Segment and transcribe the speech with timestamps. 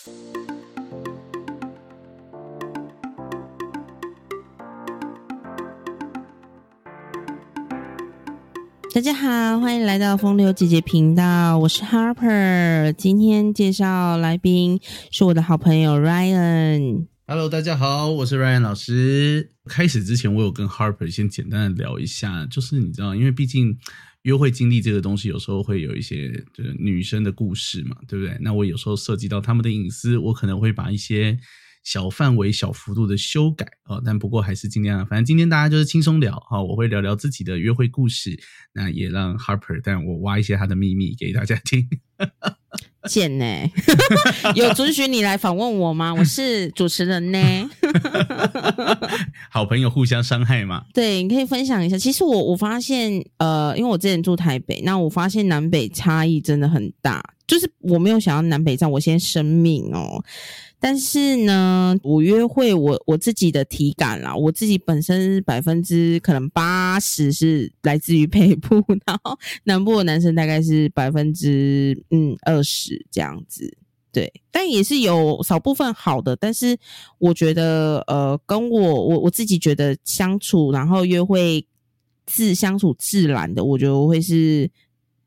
[0.00, 0.08] 大
[9.02, 12.94] 家好，欢迎来到风流姐姐频道，我是 Harper。
[12.94, 17.06] 今天介绍来宾是我的好朋友 Ryan。
[17.26, 19.52] Hello，大家好，我是 Ryan 老师。
[19.66, 23.76] 开始之前，我有跟 Harper 先简单的聊一下，就是你知道，因为毕竟
[24.22, 28.36] 约会经历这个东西，有时候会有一些就是女生的故事嘛，对不对？
[28.40, 31.38] 那我有时候涉及到他们的隐私，我可能会把一些。
[31.82, 35.06] 小范围、小幅度的修改啊，但不过还是尽量。
[35.06, 38.38] 反正今天大家就是轻松聊哈，我会聊聊自己的约会故事，
[38.72, 41.88] 那也让 Harper，但我挖一些他的秘密给大家听。
[43.08, 43.44] 贱呢？
[44.54, 46.12] 有准许你来访问我吗？
[46.12, 47.38] 我是主持人呢。
[49.50, 50.84] 好朋友互相伤害嘛？
[50.92, 51.96] 对，你可以分享一下。
[51.96, 57.22] 其实我我发现，呃，因为我之前住台北，那我发现南北差异真的很大。
[57.46, 60.22] 就是我没有想要南北站，我先声明哦。
[60.82, 73.76] 但是呢，我约会我我自己的体感啦，我自己本身百分之可能八十是来自于北部， 然后南部的男生大概是百分之嗯二十这样子，
[74.10, 76.78] 对，但也是有少部分好的，但是
[77.18, 81.66] 我觉得呃，跟我我我自己觉得相处，然后约会
[82.24, 84.70] 自相处自然的，我觉得我会是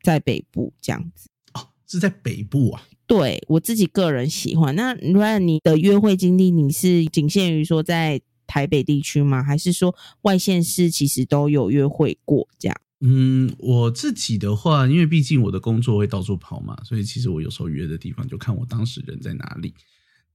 [0.02, 2.82] 在北部这样子哦，是在北部啊。
[3.18, 4.76] 对我自己个人喜欢。
[4.76, 9.44] 那 Ryan，你的约会经历你是仅限于说在台北地区吗？
[9.44, 12.78] 还是说外县市其实都有约会过这样？
[13.06, 19.74] 嗯，我自己的话，因为毕竟我的工作会到处跑嘛，所以其实我有时候约的地方就看我当时人在哪里。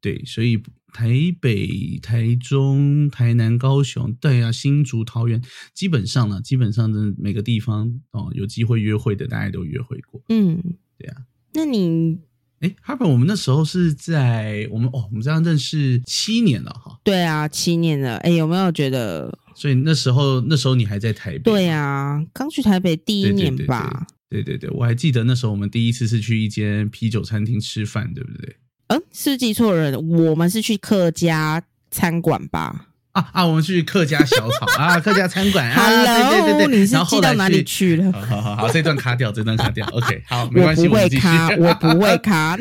[0.01, 0.57] 对，所以
[0.93, 5.43] 台北、台中、台南、高雄，对啊，新竹、桃园，
[5.75, 10.23] 基本上呢，基本上的每个地方哦，有机会约会的，大家都约会过。
[10.29, 10.63] 嗯，
[10.99, 11.23] 对啊。
[11.55, 12.19] 那你？
[12.61, 16.99] 哎，Harper，我们那时候是在我们哦，我们这样认识七年了哈。
[17.05, 18.17] 对啊，七年了。
[18.19, 19.33] 哎，有没有觉得？
[19.55, 21.39] 所以那时候，那时候你还在台北。
[21.39, 24.07] 对啊，刚去台北第一年吧。
[24.29, 28.57] 对对对，我还记得那时候我们第一次是去一间啤酒餐厅吃饭，对不对？
[28.89, 32.88] 嗯，是记错人，我们是去客家餐馆吧。
[33.19, 33.47] 啊啊！
[33.47, 36.79] 我们去客家小炒啊， 客家餐馆啊，对对对对。
[36.79, 38.13] 你是寄到哪里去了？
[38.13, 39.87] 好好好，这段卡掉，这段卡掉。
[39.89, 42.59] OK，好， 没关系，我不会卡， 我不会卡。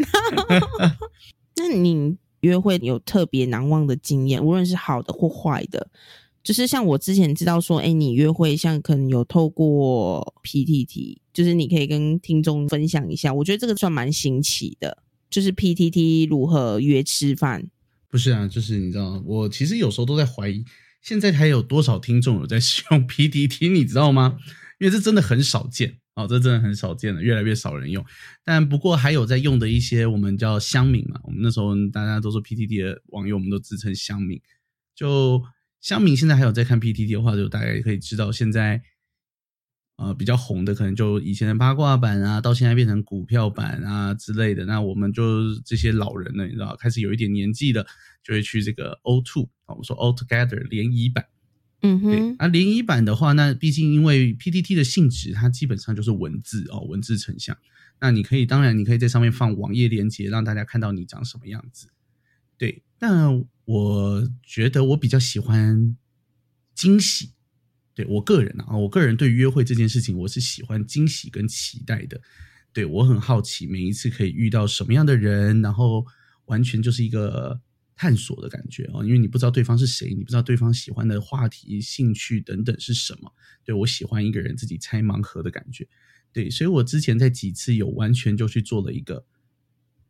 [1.56, 5.88] 那你约会有特别难忘的经验，无论是好的或坏的，
[6.44, 13.34] 就是像我之前知道说，哎，你约会像可能有透过 PTT，就是你可以跟听众分享一下。
[13.34, 14.97] 我觉得这个算蛮新奇的，
[15.29, 17.66] 就是 PTT 如何约吃饭。
[18.09, 20.63] 不是啊，就是你知道，我其实有时候都在怀疑，
[21.01, 24.38] 现在还有多少听众有在使用 PPT，你知道吗？
[24.79, 28.06] 因为这真的很少见哦，这真的很少见了，越来越少人用。
[28.45, 34.39] 但不过还有在用的一些，我们叫乡民嘛，我们那时候大家都说 PTT 的网友，我们都自称乡民。
[34.95, 35.41] 就
[35.81, 38.81] 乡民现在还有在看 PTT 的话，就大概可以知道现在。
[39.97, 44.63] 呃，比较红的可能就以前的八卦版啊，到现在变成股票版啊之类的。
[44.66, 47.85] 那我们就这些老人呢，你知道，开始有一点年纪的，
[48.24, 51.25] 就会去这个 O Two 我们说 All Together 联谊版。
[51.81, 52.36] 嗯哼。
[52.38, 57.57] 啊，联谊版的话，那毕竟因为 PPT 的性质，它基本上就是文字哦，文字成像。
[58.00, 61.88] 那你可以，当然你可以在上面放网页链接，让大家看到你长什么样子。
[62.56, 65.97] 对，但我觉得我比较喜欢
[66.75, 67.31] 惊喜。
[67.97, 72.22] 对我个人啊，我个人对约会这件事情，我是喜欢惊喜跟期待的。
[72.72, 76.06] 对我很好奇，每一次可以遇到什么样的人，然后
[76.46, 77.59] 完全就是一个
[77.96, 79.03] 探索的感觉哦。
[79.03, 83.34] 因为你不知道对方是谁，你不知道对方喜欢的话题、兴趣等等是什么。
[83.66, 85.88] 对我喜欢一个人自己拆盲盒的感觉。
[86.31, 89.25] 对，所以我之前在几次有完全就去做了一个，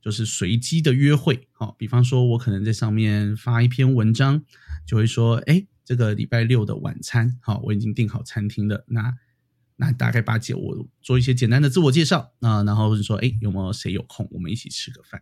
[0.01, 1.47] 就是随机的约会。
[1.53, 4.43] 好，比方说我可能在上面发一篇文章，
[4.85, 5.65] 就会说，哎。
[5.87, 8.83] 这个礼拜六的晚餐，好，我已经订好餐厅了。
[8.89, 9.17] 那
[9.77, 15.21] 那大概八姐，我做一些简单的自我介绍啊，然后是说，哎，有没有谁有空，我们一起吃个饭？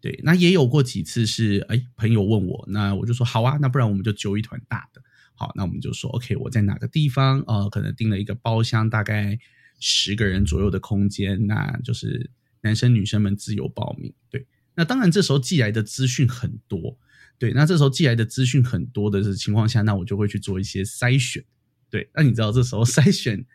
[0.00, 5.02] 对，那也有过几次是，哎，朋友问我，那我就说好啊，那不然我们就揪一团大的。
[5.34, 7.40] 好，那我们就说，OK，我在哪个地方？
[7.46, 9.38] 呃，可能订了一个包厢，大概
[9.80, 12.30] 十个人左右的空间，那就是
[12.62, 14.14] 男生女生们自由报名。
[14.30, 14.46] 对，
[14.76, 16.96] 那当然这时候寄来的资讯很多。
[17.40, 21.42] 对，那这时候寄来的资讯很多的情况下，那我就会去做一些筛选。
[21.88, 23.46] 对，那你知道这时候筛选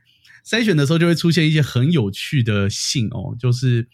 [0.44, 3.88] 筛选的时候，就会出现一些很有趣的信哦，就是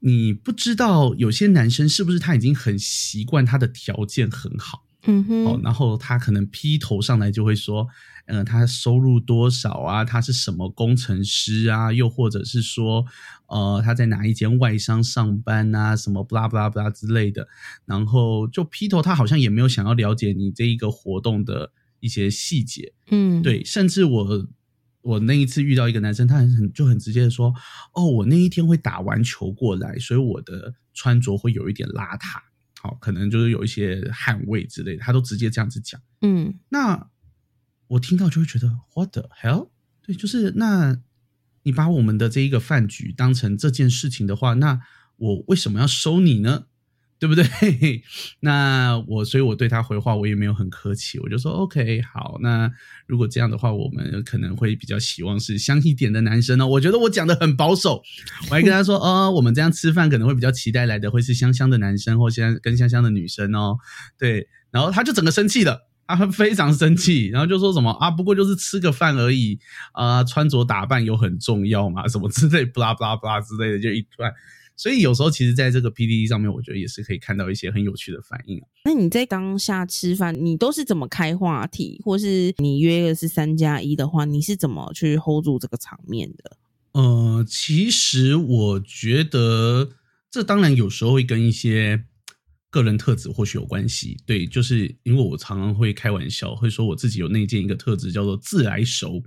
[0.00, 7.86] 你不知道有些男生是不是他已经很习惯他的条件很好，嗯哼，哦，然后他可能劈头上来就会说，
[8.26, 10.04] 呃，他收入多少啊？
[10.04, 11.92] 他是什么工程师啊？
[11.92, 13.04] 又或者是说，
[13.46, 15.94] 呃，他在哪一间外商上班啊？
[15.94, 17.46] 什么不拉不拉不拉之类的。
[17.86, 21.70] 然后就劈头，他好像也没有想要了解你这一个活动的
[22.00, 22.92] 一些细节。
[23.10, 24.48] 嗯，对，甚至我
[25.02, 27.54] 我那一次遇到一个男生，他很很就很直接的说，
[27.94, 32.40] 哦，我那一天会打完球过来，所以我的穿着会有一点邋遢。
[32.80, 36.00] 好，可能就是有一些捍卫之类的，他都直接这样子讲。
[36.20, 37.10] 嗯，那
[37.88, 39.70] 我听到就会觉得 What the hell？
[40.02, 41.00] 对，就是那
[41.64, 44.80] 你把我们的这一个饭局当成这件事情的话，那
[45.16, 46.66] 我为什么要收你呢？
[47.18, 47.44] 对不对？
[48.40, 52.70] 那我所以我对他回话，我也没有很客气，我就说 OK，好，那
[53.06, 56.66] 如果这样的话，我们可能会比较希望是香一点的男生呢。
[56.66, 58.02] 我觉得我讲的很保守，
[58.50, 63.76] 我还跟他说， 哦，我们这样吃饭可能会比较期待来的会是香香的男生，或现在跟香香的女生哦。
[64.18, 69.58] 对，然后他就整个生气了，他非常生气，然后就说什么啊，不过就是吃个饭而已
[69.92, 74.32] 啊，穿着打扮有很重要嘛，什么之类，布拉布拉布拉之类的，就一段。
[74.78, 78.62] 所以有时候其实，在这个 PDD 上面，我觉得也是可以看到一些很有趣的反应。
[78.84, 86.56] 那你在当下吃饭，你都是怎么开话题，或是你约的是三加一的话，你是怎么去 hold 住这个场面的？
[86.92, 89.90] 呃，其实我觉得
[90.30, 92.04] 这当然有时候会跟一些
[92.70, 94.16] 个人特质或许有关系。
[94.24, 99.24] 对，就是因为我常常会开玩笑，会说我自己有内建一个特质，叫做自来熟。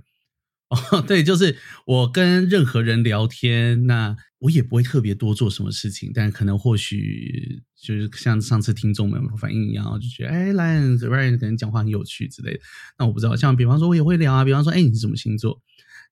[0.90, 12.60] 哦，对，就是我跟任何人聊天，那我也不会特别多做什么事情，但可能或许就是像上次听众们反应一样，就觉得哎，Ryan，Ryan 可能讲话很有趣之类的。
[12.98, 15.62] 那我不知道，像比方说，我也会聊啊，比方说，哎，你是什么星座？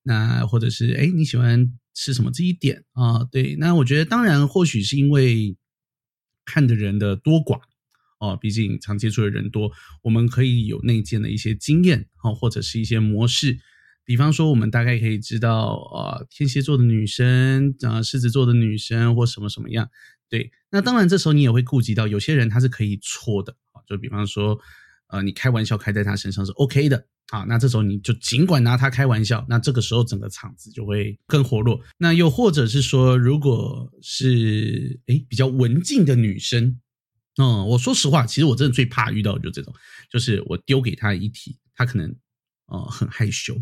[0.04, 3.24] 那或者是哎，你喜欢吃什么这一点啊？
[3.32, 5.56] 对，那我觉得当然或许是因为
[6.44, 7.60] 看的人的多寡
[8.20, 9.72] 哦，毕竟常接触的人多，
[10.04, 13.58] 我们可以有内建的一些经验啊，或者是一些模式。
[14.04, 19.88] 比方说，我们大概可以知道，呃，天蝎座的女生，啊，狮子座的女生，或什么什么样。
[20.28, 23.82] 对，那当然，这时候你也会顾及到，有些人他是可以戳的啊。
[23.86, 24.58] 就比方说，
[25.08, 27.44] 呃，你开玩笑开在他身上是 OK 的啊。
[27.48, 31.80] 那这时候你就尽管拿他开玩笑，那这个时候整个场子就会更活络。
[31.98, 36.80] 那又或者是说，如果是诶比较文静的女生，
[37.36, 39.74] 嗯，我说实话，其实我真的最怕遇到就这种，
[40.10, 42.14] 就是我丢给他一题，他可能
[42.66, 43.60] 呃很害羞。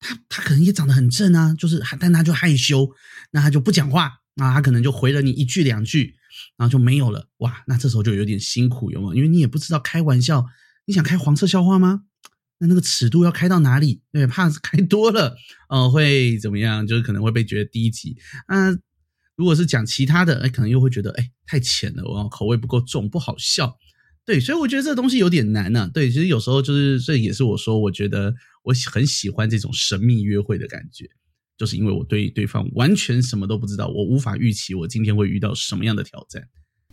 [0.00, 2.90] 他他可能也长得很正啊，就是但他就害羞，
[3.30, 6.16] 那他就不讲话，那他可能就回了你一句两句，
[6.56, 7.28] 然后就没有了。
[7.38, 9.14] 哇，那这时候就有点辛苦，有没有？
[9.14, 10.44] 因为你也不知道开玩笑，
[10.86, 12.02] 你想开黄色笑话吗？
[12.58, 14.02] 那那个尺度要开到哪里？
[14.12, 15.36] 对，怕是开多了，
[15.68, 16.86] 呃，会怎么样？
[16.86, 18.16] 就是可能会被觉得低级。
[18.48, 18.70] 那
[19.36, 23.78] 如果是讲其他的，哎，可能又会觉得哎太浅了，我口味不够重，不好笑。
[24.26, 25.90] 对，所以我觉得这个东西有点难呢。
[25.92, 31.08] 对，其实有时候就是这也是我说，我觉得我很喜欢这种神秘约会的感觉，
[31.56, 36.48] 就是因为我对对方完全什么都不知道，我无法预期我今天会遇到什么样的挑战。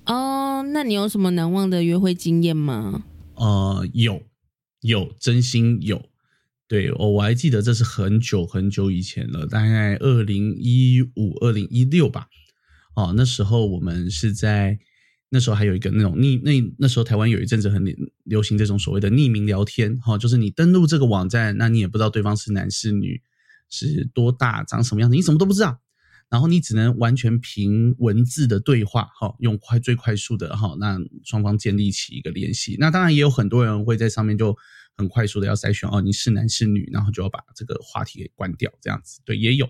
[0.05, 3.03] 哦，那你有什么难忘的约会经验吗？
[3.35, 4.23] 呃，有，
[4.81, 6.09] 有，真心有。
[6.67, 12.27] 对，哦，我还记得这是很久很久以前了，大概二零一五、二零一六吧。
[12.95, 14.79] 哦，那时候我们是在。
[15.29, 17.83] 那时候还有一个那种匿那那时候台湾有一阵子很
[18.23, 23.21] 流行这种所谓的匿名聊天，哈，就是你登录这个网站，那你也不知道对方是男是女，
[23.69, 25.79] 是多大，长什么样子，你什么都不知道，
[26.29, 32.77] 然后你只能完全凭文字的对话，哈，用快最快速的哈，那双方建立起一个联系。
[32.79, 34.55] 那当然也有很多人会在上面就
[34.95, 39.69] 很快速的要筛选哦，你是男是女，然后就要把这个话题给关掉，这样子，对，也有。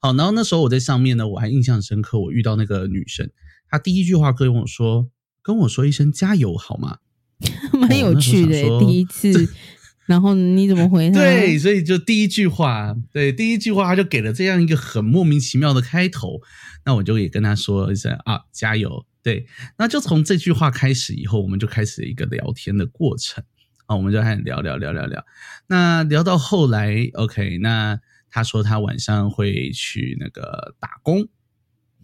[0.00, 3.30] 好，然后那时候我在上面呢，我还印象深刻，我遇到那个女生。
[3.70, 5.10] 他第一句话跟我说
[5.42, 6.98] ：“跟我说一声加油好吗？”
[7.72, 9.48] 蛮有趣的，第一次。
[10.06, 11.18] 然后你怎么回他？
[11.18, 16.40] 对，所以就第一句话，对，第一句话他就给了这样一个很莫名其妙的开头。
[16.84, 19.04] 那我就也跟他说一声啊，加油！
[19.20, 19.46] 对，
[19.78, 23.42] 那就从这句话开始以后，我们就开始一个聊天的过程
[23.86, 25.26] 啊，我们就开始聊聊聊聊聊。
[25.66, 27.98] 那聊到后来，OK，那
[28.30, 31.26] 他说他晚上会去那个打工。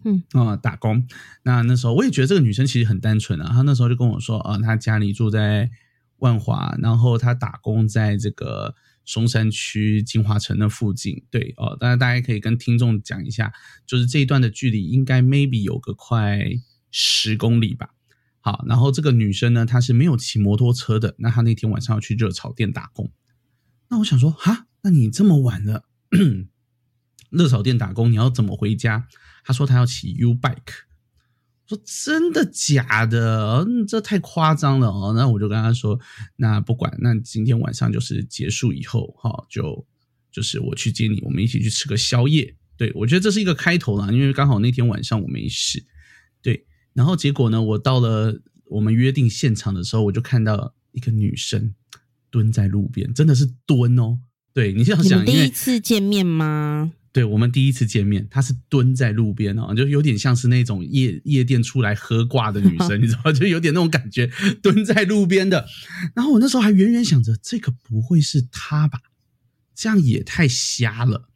[0.05, 1.07] 嗯啊，打工。
[1.43, 3.49] 那那时候我也觉得这个女生其实很单纯啊。
[3.53, 5.69] 她那时候就跟我说，啊，她家里住在
[6.17, 11.23] 万华，然后她打工在这个松山区金华城的附近。
[11.29, 13.53] 对哦，大家大家可以跟听众讲一下，
[13.85, 16.41] 就是这一段的距离应该 maybe 有个快
[16.91, 17.89] 十公里吧。
[18.39, 21.15] 好，然后这个女生呢，她是没有骑摩托车的。
[21.19, 23.11] 那她那天晚上要去热炒店打工。
[23.89, 25.85] 那我想说，哈，那你这么晚了，
[27.29, 29.07] 热炒店打工，你要怎么回家？
[29.43, 30.83] 他说他要骑 U bike，
[31.69, 33.65] 我说真的假的？
[33.67, 35.13] 嗯，这太夸张了哦。
[35.15, 35.99] 那我就跟他说，
[36.37, 39.85] 那不管，那今天晚上就是结束以后，哈，就
[40.31, 42.55] 就是我去接你，我们一起去吃个宵夜。
[42.75, 45.85] 对我觉得这是一个开头啦，因为刚好那天晚上我没事。
[46.41, 51.75] 对，然后结果呢，我到了我们约定现场的时候，我就看到一个女生
[52.31, 54.19] 蹲在路边，真的是蹲哦。
[54.53, 56.93] 对你这样想，第一次见面吗？
[57.13, 64.29] 对我们第一次见面，她是蹲在路边哦，就有点像是那种夜夜店出来喝挂的女生， 你知道，就有点那种感觉，
[64.63, 65.67] 蹲在路边的。
[66.15, 68.99] 然后我那时候还远远想着，这个不会是她吧？
[69.75, 71.29] 这样也太瞎了。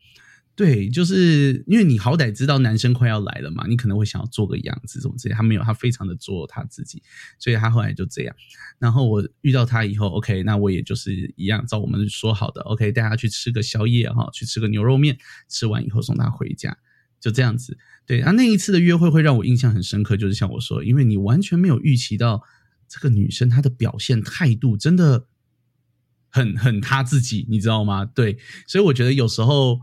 [0.58, 5.36] 对，就是因为你好歹知道男生快要来了嘛，你可能会想要做个样子，什么之类。
[5.36, 7.04] 他没有，他非常的做他自己，
[7.38, 8.36] 所以他后来就这样。
[8.80, 15.16] 然后我遇到他以后，OK，那我也就是一样，照我们说好的，OK，带他去吃个宵夜哈，去吃个牛肉面，
[15.48, 16.76] 吃完以后送他回家，
[17.20, 17.78] 就这样子。
[18.08, 22.42] 对，然后那一次的约会会让我印象很深刻，就是像我说，因为你完全没有预期到
[22.88, 25.28] 这个女生她的表现态度真的
[26.30, 28.06] 很很她自己，你知道吗？
[28.06, 29.82] 对，所以我觉得有时候。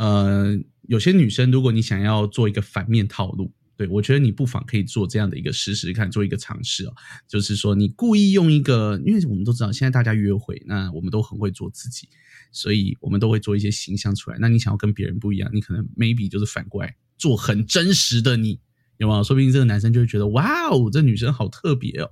[0.00, 6.94] 呃，有些女生，如果你想要做一个反面套路，对我觉得你不妨可以做这样的一个试试看，做一个尝试哦。
[7.28, 12.08] 就是说，你故意用一个，因为我们都知道现在大家约会，那我们都很会做自己，
[12.50, 14.38] 所以我们都会做一些形象出来。
[14.40, 18.58] 那你想要跟别人不一样，你可能 maybe 就是反过来做很真实的你，
[18.96, 19.22] 有没有？
[19.22, 22.10] 说不定这个男生就会觉得，哇哦，这女生好特别哦，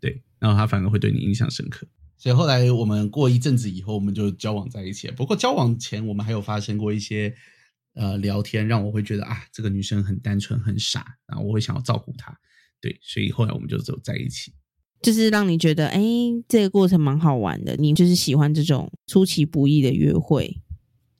[0.00, 1.86] 对，然后他反而会对你印象深刻。
[2.18, 5.14] 所以后来我们过一阵子以后，我们就交往在一起了。
[5.14, 7.32] 不过交往前，我们还有发生过一些
[7.94, 12.36] 呃聊天，让我会觉得啊，这个女生很单纯、很傻，然后我会想要照顾她。
[12.80, 14.52] 对，所以后来我们就走在一起，
[15.00, 16.02] 就是让你觉得哎，
[16.48, 17.76] 这个过程蛮好玩的。
[17.76, 20.60] 你就是喜欢这种出其不意的约会？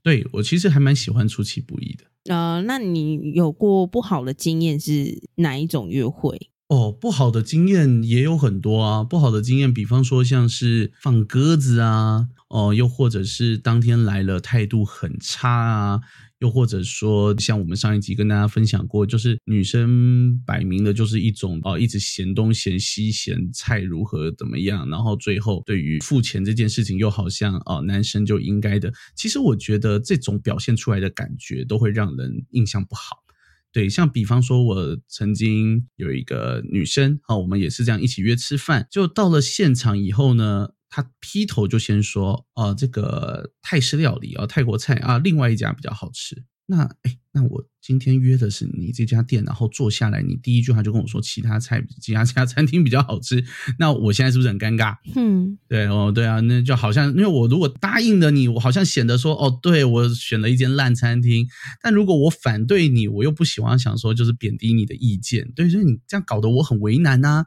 [0.02, 2.34] 对我其实还蛮喜欢出其不意的。
[2.34, 6.50] 呃，那你有过不好的经验是哪一种约会？
[6.68, 9.02] 哦，不好的经验也有很多啊。
[9.02, 16.00] 不好的经验，比方说像是放鸽子啊，哦，又或者是当天来了态度很差啊，
[16.40, 28.92] 又或者说像我们上一集跟大家分享过，就是女生摆明的就是一种哦，一直嫌东嫌西，嫌菜如何怎么样，然后最后对于付钱这件事情又好像哦，男生就应该的。
[29.16, 33.24] 其实我觉得这种表现出来的感觉都会让人印象不好。
[33.72, 46.44] 对，像比方说，我曾经有一个女生，啊，我们也是这样一起约吃饭，就到了现场以后呢，她劈头就先说，啊，这个泰式料理啊，泰国菜啊，另外一家比较好吃。
[46.70, 53.42] 那哎，那我今天约的是你这家店，然后坐下来，你第一句话就跟我说其他菜、其他家餐厅比较好吃，
[53.78, 54.96] 那我现在是不是很尴尬？
[55.16, 61.48] 嗯，对哦，对啊，那就好像因为我如果答应了你，我好像显得说哦，对我选了一间烂餐厅，
[61.82, 67.46] 但如果我反对你，我又不喜欢想说就是贬低你的意见，对，所以你这样搞得我很为难呐。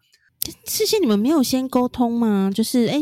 [0.66, 2.52] 事先你们没有先沟通吗？
[2.54, 3.00] 就是哎，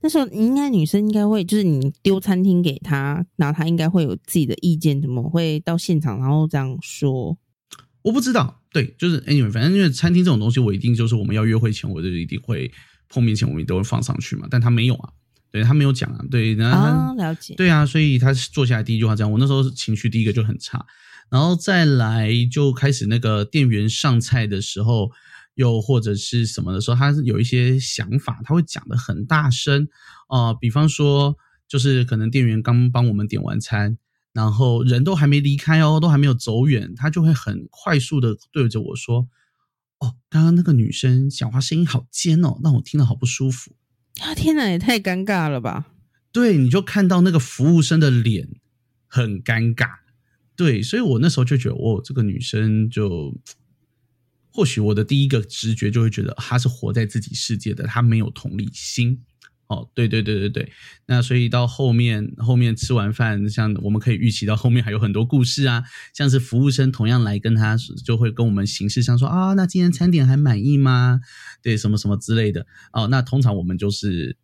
[0.00, 7.36] 那时候应该女生应该会，就是你丢餐厅给他，然后他应该会有自己的意见，怎么会到现场然后这样说？
[8.02, 12.70] 我不知道，对，就是 anyway，反正因为餐厅这种东西，我一定就是我们要约会前，我就一定会
[13.08, 14.48] 碰面前，我们都会放上去嘛。
[14.50, 15.10] 但他没有啊，
[15.52, 20.84] 对他没有讲啊，对，然后了解，对啊，所以他坐下来第一句话这样，我那时候情绪第一个就很差，
[21.30, 25.10] 然后再来就开始那个店员上菜的时候。
[25.54, 29.88] 又或者是什么的时候，他有一些想法，他会讲的很大声
[30.28, 30.54] 啊。
[30.54, 31.36] 比方说，
[31.68, 33.98] 就是可能店员刚帮我们点完餐，
[34.32, 39.28] 然后人都还没离开哦，都还没有走远，他就会很快速的对着我说
[40.00, 43.72] ：“哦，刚刚那个女生讲话声音好尖哦，让我听了好不舒服。”
[44.22, 45.86] 啊，天哪，也太尴尬了吧？
[46.32, 48.48] 对，你就看到那个服务生的脸
[49.06, 49.88] 很尴尬。
[50.56, 53.36] 对，所以我那时候就觉得，哦，这个女生就。
[54.52, 59.20] 或许我的第一个直觉就会觉得他是活在自己世界的，他没有同理心。
[59.68, 60.72] 哦，对对对对对，
[61.06, 71.20] 那所以到后面后面吃完饭，像我们可以预期到后面还有很多故事啊，像是服务生同样来跟他就会跟我们形式上说啊，那今天餐点还满意吗？
[71.62, 72.66] 对，什么什么之类的。
[72.92, 74.36] 哦，那通常我们就是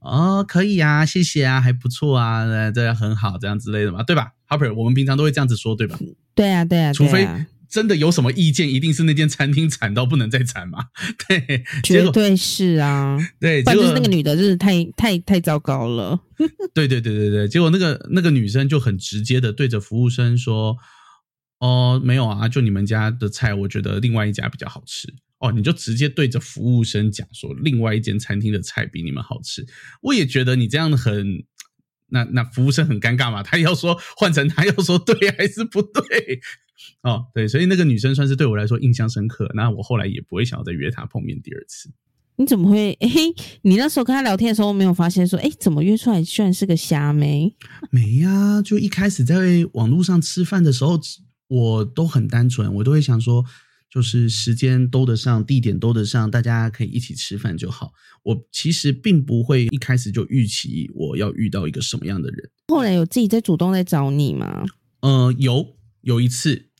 [0.00, 5.96] 哦，可以啊，谢谢啊，还不错啊，这样很好，这样之类的嘛，对吧？Harper，我们平常都会这样子说，对吧？
[6.34, 7.28] 对啊，对啊，除非。
[7.74, 8.72] 真的有什么意见？
[8.72, 10.78] 一定是那间餐厅惨到不能再惨嘛？
[11.26, 13.18] 对，绝对是啊。
[13.40, 16.20] 对，就是那个女的，就是太太太糟糕了。
[16.72, 20.76] 对对对对对，结果那个那个女生就很直接的对着服务生说
[21.58, 25.12] ：“哦，没有啊，就你们家的菜，我觉得另外一家比较好吃。”
[25.42, 29.66] 哦，你就直接对着服务生讲说：“另外一间餐厅的菜比你们好吃。”
[30.00, 31.44] 我也觉得你这样很，
[32.10, 33.42] 那那服务生很尴尬嘛？
[33.42, 36.40] 他要说换成他要说对还是不对？
[37.02, 39.50] 哦，对，所以那个女生算是对我来说印象深刻。
[39.54, 41.90] 那我后来也不会想要再约她碰面第二次。
[42.36, 42.92] 你怎么会？
[43.00, 43.08] 哎，
[43.62, 47.54] 你那时候跟她聊天的时候，没有发现说，哎，怎么约出来居然是个虾妹？
[47.90, 50.98] 没呀，就一开始在网络上吃饭的时候，
[51.46, 53.44] 我都很单纯，我都会想说，
[53.88, 57.92] 就是时间兜得上，地点兜得上，大家可以一起吃饭就好。
[58.24, 62.50] 我其实并不会一开始就预期我要遇到一个什么样的人。
[62.66, 64.64] 后来有自己在主动在找你吗？
[65.02, 66.70] 呃，有有一次，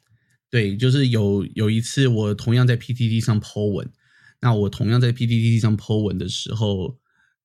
[0.51, 3.91] 对，就是有有一次，我同样在 PDD 上 po 文。
[4.41, 6.99] 那我同样在 PDD 上 po 文的时候，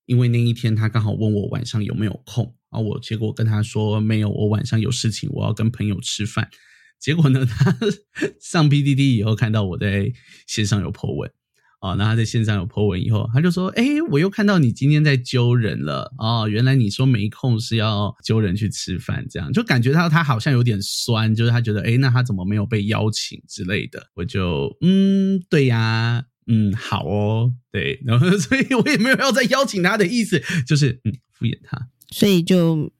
[0.04, 6.50] 因为那一天他刚好问我晚上有没有空啊，我结果跟他说没有，我晚上有事情，我要跟朋友吃饭。
[6.98, 7.74] 结果呢，他
[8.38, 10.12] 上 PDD 以后看到我在
[10.46, 11.32] 线上有 po 文
[11.80, 24.06] 啊，那他在线上有 po 文以后，他就说：“哎，我又看到你今天在揪人了啊，原来你说没空是要揪人去吃饭，这样就感觉到他好像有点酸，就是他觉得哎，那他怎么没有被邀请之类的？
[24.14, 31.78] 我就嗯，对呀。”嗯，好哦，对，然后 所以我也没有要再邀请他的意思，就是嗯敷衍他，
[32.10, 32.90] 所以就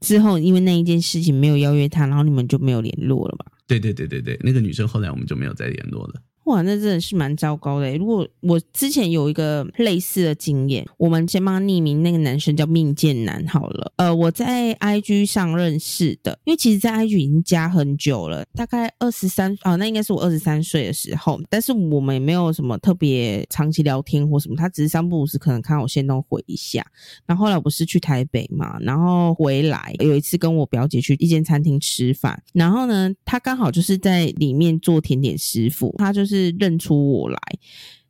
[0.00, 3.44] 之后因为那一件事情没有邀约他，然后你们就没有联络了吧？
[3.66, 6.14] 对对对对对，那个女生后来我们就没有再联络了。
[6.44, 7.96] 哇，那真的是蛮糟糕的。
[7.96, 13.90] 如果我之前有一个类似的经验，我们先帮他匿名，那个男生叫命贱男好了。
[13.96, 21.40] 呃，我在 IG 上认识的，因为其实，在 IG 已经加很久了，大概二十三啊，那应该是我二十三岁的时候。
[21.48, 26.84] 但是我们也没有什么特别长期聊天或什么，他只是三不五时可能看我先动回一下。
[27.24, 36.33] 然后后来我不是去台北嘛，然后回来有一次跟我表姐去一间餐厅吃饭，然后呢，他刚好就是在里面做甜点师傅，他就是。
[36.34, 37.38] 是认出我来，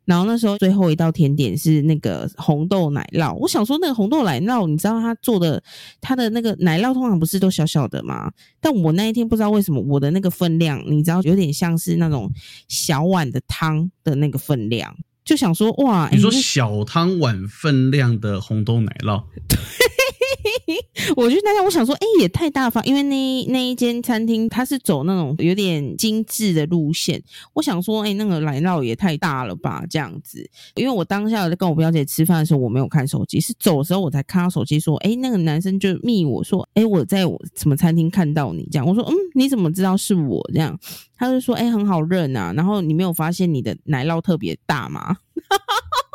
[0.06, 3.34] 然后那时候最后一道甜点是那个红豆奶酪。
[3.34, 5.62] 我想说，那个红豆奶酪，你知道他做的，
[6.00, 8.32] 他的那个奶酪通常不是都小小的吗？
[8.60, 12.30] 但我那一天不知道为什么我的那个分量，你知道，有点像是那种
[12.68, 19.24] 小碗的汤的那个分量，就想说，哇，你说小汤碗分量的红豆奶酪。
[21.16, 27.22] 我就那天我想说，哎，也太大方，因为那那一间餐厅它是走那种有点精致的路线。
[27.52, 30.48] 我想说，哎，那个奶酪也太大了吧，这样子。
[30.74, 38.86] 因为我当下在跟我表姐吃饭的时候，我没有看手机，是走的时候我才看到手机，说，哎，那个男生就密我说，哎，我在我什么餐厅看到你这样。
[38.86, 40.78] 我说，嗯，你怎么知道是我这样？
[41.16, 42.52] 他就说，哎，很好认啊。
[42.54, 45.16] 然后你没有发现你的奶酪特别大吗？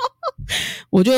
[0.90, 1.12] 我就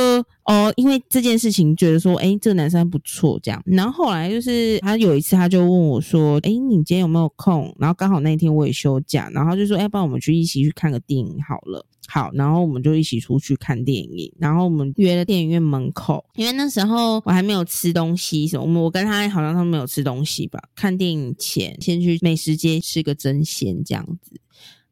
[0.46, 3.62] 哦，因为这件事情觉得说，哎，这个男生不错，这样。
[3.66, 7.74] 然后后来就是他有一次，他就问我说，哎，你今天有没有空？
[7.80, 11.86] 然后刚好那一天我也休假，然后就说，哎，帮我们去一起去看个电影好了。
[12.08, 14.30] 好，然后我们就一起出去看电影。
[14.38, 20.60] 然后我们约了电影院门口，因为那时候我还没有吃东西，什么，我们我跟他好像都没有吃东西吧。
[20.76, 24.36] 看电影前先去美食街吃个真鲜这样子。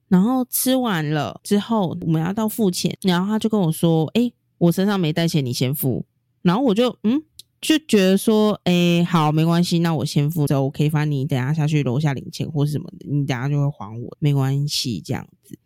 [0.10, 6.06] 然后吃完了之后，我们要到付钱，然后他就跟我说：“哎，我身上没带钱，你先付。”
[6.42, 7.22] 然后我就嗯，
[7.62, 15.58] 就觉得说：“哎，好，没关系，那我先付，这 OK，反正你等下下去楼下领钱或是什么的，你等下就会还我，没关系，这样子。”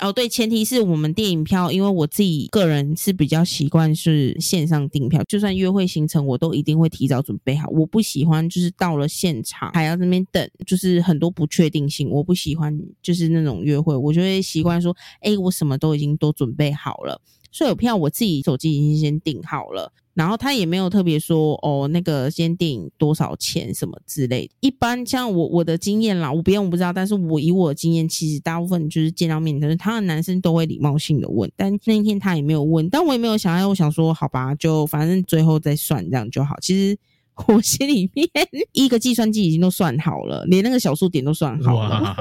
[0.00, 7.68] 哦，对，前提是我们电影票，因为我自己个人是比较习惯是线上订票，就算约会行程，我都一定会提早准备好。
[7.70, 12.10] 我不喜欢就是到了现场还要那边等，就是很多不确定性。
[12.10, 17.20] 我不喜欢就是那种约会，我就会习惯说，哎，我什么都已经都准备好了。
[17.54, 24.52] 所以有票我自己手机已经先订好了，然后他也没有特别说哦那个先订多少钱什么之类的。
[24.58, 36.56] 一般像我我的经验啦，我别人我不知道，但是我以我的经验，其实大部分就是见到面，就是他的男生都会礼貌性的问，但那一天他也没有问，但我也没有想要，我想说好吧，就反正最后再算这样就好。
[36.60, 36.98] 其实
[37.46, 38.28] 我心里面
[38.74, 42.16] 一个计算机已经都算好了，连那个小数点都算好了。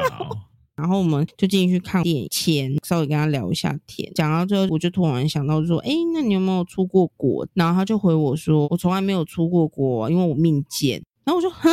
[0.75, 4.12] 然后我们就进去看电影前，稍微跟他聊一下天。
[4.15, 11.69] 讲到最后，我就突然想到说：“哎，那你有没有出过国？”然后他就回我说：“我从来没有出过国，因为我命贱。”然后我说：“哈。”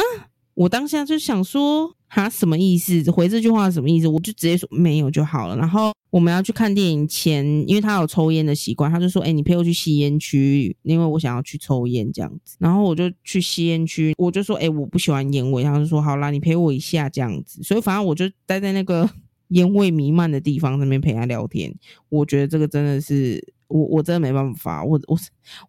[0.61, 3.11] 我当下就想说，哈，什么意思？
[3.11, 4.07] 回这句话什么意思？
[4.07, 5.57] 我就直接说没有就好了。
[5.57, 19.09] 然后我们要去看电影前，因为他有抽烟的习惯，他就说：“哎，你陪我去吸烟区，因为我想要去抽烟这样子。”然后我就去吸烟区，我就说：“哎，我不喜欢烟味。”他就说：“好啦，你陪我一下这样子。”所以反正我就待在那个
[19.49, 21.75] 烟味弥漫的地方那边陪他聊天。
[22.11, 23.55] 我觉得这个真的是。
[23.71, 25.17] 我我真的没办法，我我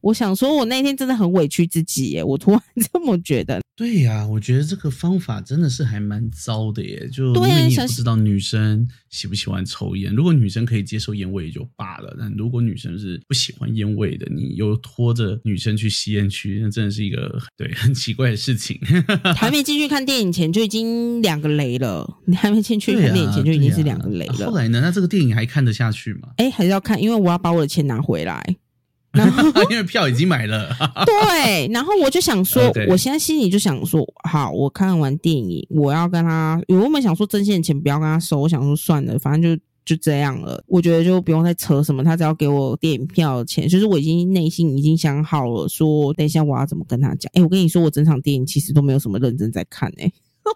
[0.02, 3.62] 我想说，我那天真的很委屈自己耶，我突然 这么觉得。
[3.76, 7.10] 对呀，我觉得这个方法真的是还蛮糟的耶。
[7.12, 18.80] 就因对啊为你也想不知道女生喜不喜欢抽烟，如果女生可以接受烟味也就罢了，但如果女生是不喜欢烟味的，你又拖着女生去吸烟区，那真的是一个对很奇怪的事情。
[19.36, 24.46] 还没进去看电影前就已经两个雷了，你还没进去看电影前就已经是两个雷了。
[24.46, 24.80] 后来呢？
[24.82, 26.30] 那这个电影还看得下去吗？
[26.38, 28.58] 哎、还是要看，因为我要把我的钱拿回来。
[29.12, 30.70] 然 后因为票已经买了。
[31.06, 39.62] 对，然后我就想说我现在心里就想说，好，我看完电影，我要跟他，我原本想说真线的钱不要跟他收，我想说算了，反正就。
[39.84, 47.30] 就这样了，我觉得就不用再扯什么，他只要给我电影票的钱，就是我已经内心已经想好了，说等一下我要怎么跟他讲。
[47.34, 50.10] 哎，我跟你说，我整场电影其实都没有什么认真在看、哎，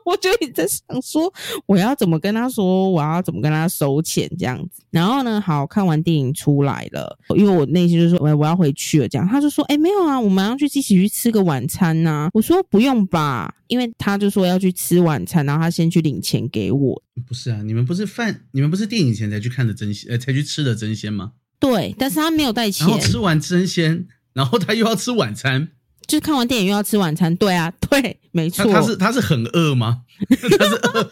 [0.03, 1.31] 我就一直在想说，
[1.65, 4.83] 我要怎么跟他说，我要怎么跟他收钱这样子。
[4.91, 9.27] 然后呢，好看完电影出来了，因为我内心就说，我我要回去了，这样。
[9.27, 17.01] 他就说，哎、没有啊，我们要去一起去吃个晚餐呐、我说不用吧，因为他就说要去吃晚餐，然后他先去领钱给我。
[17.27, 21.31] 不是啊，你们不是饭，你们不是电影前才去看的真鲜，呃，才去吃的真鲜吗？
[21.59, 25.69] 对，但是他没有带钱然，后吃完真鲜，然后他又要吃晚餐，
[26.07, 27.35] 就是看完电影又要吃晚餐。
[27.35, 28.65] 对啊， 对，没错。
[28.65, 30.01] 他他是他是很饿吗？
[30.57, 31.11] 他是饿，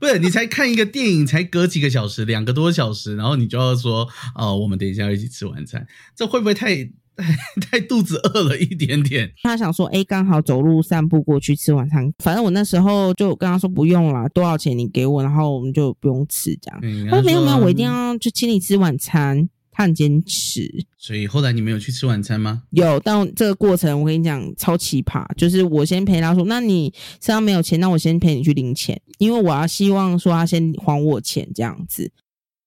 [0.00, 6.74] 不是你才看一个电影，才隔几个小时，两个多小时，然后你就要说哦，我们等一下要一起吃晚餐，这会不会太
[7.14, 9.30] 太太肚子饿了一点点？
[9.42, 12.10] 他想说，哎，刚好走路散步过去吃晚餐。
[12.18, 16.80] 反正我那时候就跟他说不用了，多少钱你给我，然后我们就不用吃这样。
[16.82, 17.84] 嗯他说没有没有，我一定。
[17.84, 19.48] 要去请你吃晚餐。
[19.74, 22.62] 他很坚持，所以后来你们有去吃晚餐吗？
[22.70, 32.12] 有，但这个过程我跟你讲超奇葩，就是我先陪他说，那你身上没有钱，那我先陪你去领钱，因为我要希望说他先还我钱这样子。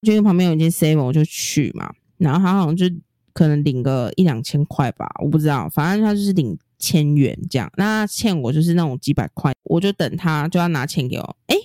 [0.02, 2.86] 就因为旁边有一间 seven，我就去嘛，然后他好像就
[3.34, 7.72] 可能领个一两千块吧，我不知道，反正他就是领千元这样。
[7.78, 11.56] 那他欠我就是那种几百块，我就等他就要拿钱给我，诶，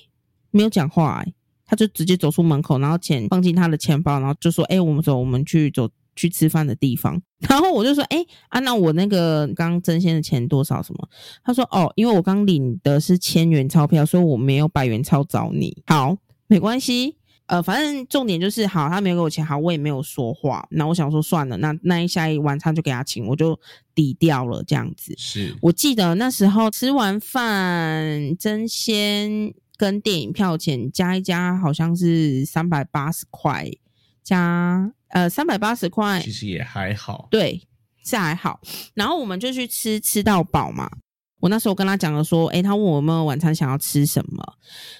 [0.51, 1.35] 没有讲话、诶
[1.71, 7.23] 他就直接走出门口，然后钱放进他的钱包，然后就说：“哎、我们走，我们去走去吃饭的地方。
[7.49, 10.83] ”然后我就说：“哎、啊，那我那个刚真先的钱多少？
[10.83, 11.09] 什么？”
[11.45, 15.81] 他说：“哦，因为我刚领的是千元钞票，所以我没有百元钞找你。
[15.87, 16.17] 好，
[16.49, 17.17] 没关系。
[17.47, 20.65] 呃，反正重点就是好，他没有给我钱，好，我也没有说话。
[20.71, 23.59] 那我想说算了，那那一下一晚餐就给他请，我就
[23.95, 25.13] 抵掉了这样子。
[25.17, 33.67] 是我记得那时候吃完饭，真鲜跟电影票钱加一加，好像是三百八十块，
[34.23, 37.29] 加呃三百八十块其，实也还好。
[37.31, 37.67] 对，
[38.05, 38.61] 是还好。
[38.93, 40.91] 然后我们就去吃，吃到饱嘛。
[41.41, 44.45] 我那时候跟他讲了说，诶，他问我有没有晚餐想要吃什么，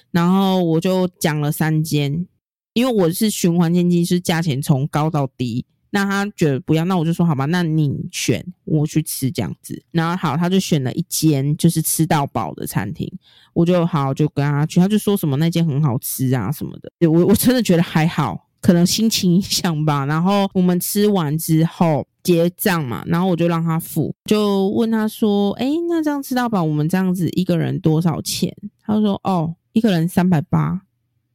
[0.09, 2.25] 然后我就讲了三间，
[2.73, 5.67] 因为我是循环经济，是价钱从高到低。
[5.93, 9.83] 那他觉得不要，那我就说好吧，那你选，我去吃这样子。
[9.91, 13.11] 然后好，他就选了一间就是吃到饱的餐厅，
[13.53, 17.09] 我就好就跟他去，他就说什么那间很好吃啊什么的。
[17.09, 20.05] 我我真的觉得还好，可能心情影响吧。
[20.05, 30.83] 然后我们吃完之后结账嘛，然后我就让他付，就问他说：“哎，那这样吃到饱，我们这样子一个人多少钱？”他就说：“哦，一个人三百八。”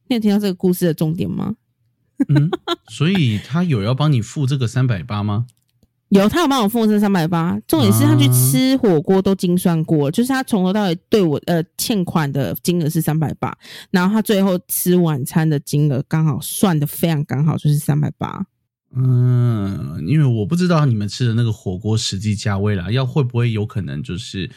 [0.09, 1.53] 你有听到这个故事的重点吗？
[2.29, 2.49] 嗯，
[2.89, 5.45] 所以他有要帮你付这个三百八吗？
[6.09, 7.59] 有，他有帮我付这三百八。
[7.67, 13.53] 重点是他去吃火锅都精算过，就是他从头到尾对我呃欠款的金额是三百八，
[13.91, 18.45] 然后他最后吃晚餐的金额刚好算的非常刚好，就是三百八。
[18.95, 24.49] 嗯，因为我不知道你们吃的那个火锅实际价位啦，要会不会有可能就是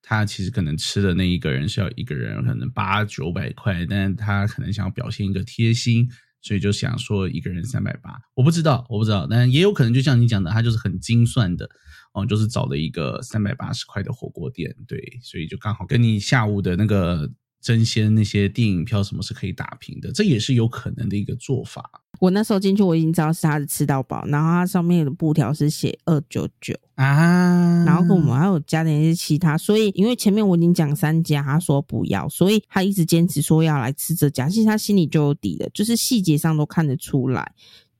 [0.00, 6.08] 他其实可能吃的那一个人是要一个人可能八九百块，但是他可能想要表现一个贴心，
[6.44, 11.68] 所以就想说一个人三百八，我不知道，我不知道，但也有可能就像你讲的，他就是很精算的。
[12.12, 17.28] 哦，就是找了一个三百八十块的火锅店，对，所以就刚好跟你下午的那个
[17.60, 22.03] 争先那些电影票什么是可以打平的，这也是有可能的一个做法。
[22.24, 37.52] 我那时候进去，我已经知道是他的吃到饱，然后它上面的布条是写二九九，啊，然后跟我们还有加点一些其他，所以因为前面我已经讲三家，他说不要，所以他一直坚持说要来吃这家，其实他心里就有底了，就是细节上都看得出来。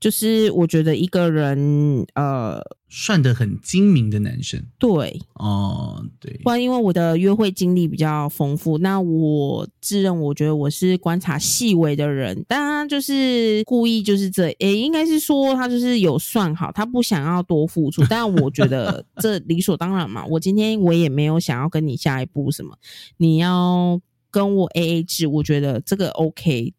[0.04, 20.26] 就是我觉得一个人，呃，算得很精明的男生对，哦，对不，然因为我的约会经历比较丰富，那我自认我觉得我是观察细微的人，但他就是故意就是这，诶，应该是说他就是有算好，他不想要多付出， 但我觉得这理所当然嘛。
[20.26, 22.76] 我今天我也没有想要跟你下一步什么，
[23.16, 23.98] 你要
[24.30, 26.74] 跟我 A A 制，我觉得这个 OK。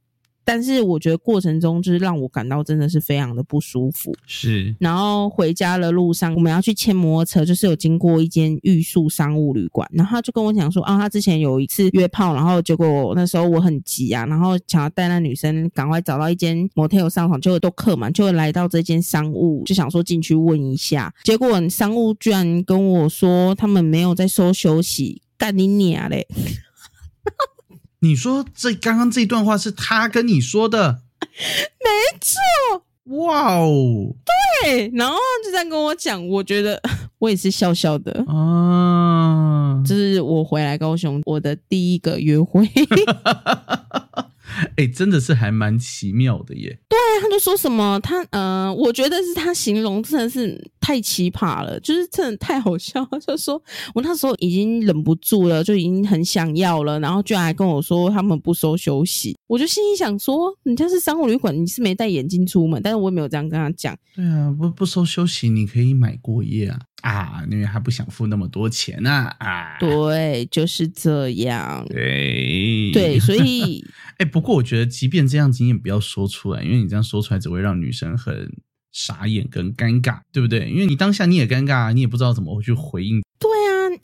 [0.45, 4.15] 但是我觉得过程中就是让我感到真的是非常的不舒服。
[4.27, 26.27] 是然后回家的路上，我们要去牵摩托车，就是有经过一间玉树商务旅馆，然后他就跟我讲说，啊，他之前有一次约炮，然后结果那时候我很急啊，然后想要带那女生赶快找到一间 motel 上床，结果都客满，就来到这间商务，就想说进去问一下，结果商务居然跟我说他们没有在收休息，干你娘嘞！
[27.99, 31.01] 你说这刚刚这段话是他跟你说的？
[31.21, 32.83] 没错，
[33.23, 34.15] 哇哦
[34.63, 36.81] 对，然后就这样跟我讲，我觉得
[37.19, 38.23] 我也是笑笑的。
[38.27, 39.81] 啊！
[39.85, 42.67] 这是我回来高雄我的第一个约会，
[44.77, 46.77] 哎、真的是还蛮奇妙的耶。
[46.89, 53.05] 对他就说什么他呃，我觉得是他形容真的是太奇葩了，就是真的太好笑。
[53.11, 53.61] 他 就说
[53.93, 63.95] 我那时候已经忍不住了，就已经很想要了，然后居然还跟我说他们不收休息，我就心里想说，人家是商务旅馆，你是没戴眼镜出门，但是我也没有这样跟他讲。
[64.15, 69.77] 对啊，不不收休息，你可以买过夜啊啊，因为他不想付那么多钱啊啊。
[69.79, 71.85] 对，就是这样。
[71.89, 73.83] 对对，所以
[74.17, 78.51] 哎、不过我觉得，即便这样子，你也不要说出来，因为你这样说出来只会让女生很
[78.91, 80.69] 傻眼跟尴尬，对不对？
[80.69, 83.21] 因为你当下你也尴尬，你也不知道怎么去回应。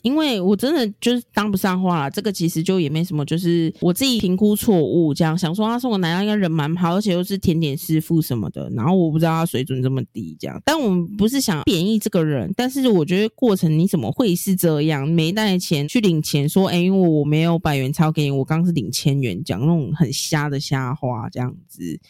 [0.02, 2.10] 因为我真的就是当不上话了。
[2.10, 8.68] 这个其实就也没什么，就是我自己评估错误，这样想说他送我奶酪应该人蛮好，而且又是甜点师傅什么的。
[8.70, 10.60] 然后我不知道他水准这么低，这样。
[10.64, 15.08] 但我们不是想贬义这个人，但是我觉得过程你怎么会是这样？
[15.08, 22.00] 没带钱去领钱，说哎，因为我没有百元钞给你，我刚是领千元，讲那种很瞎的瞎话，这样子。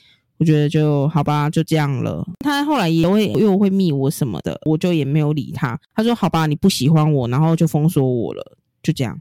[0.42, 2.26] 我觉得就好吧，就这样了。
[2.40, 5.78] 他后来也会又会密我什么的，我就也没有理他。
[5.94, 9.16] 他说好吧，你不喜欢我，然后就封锁我了，就这样。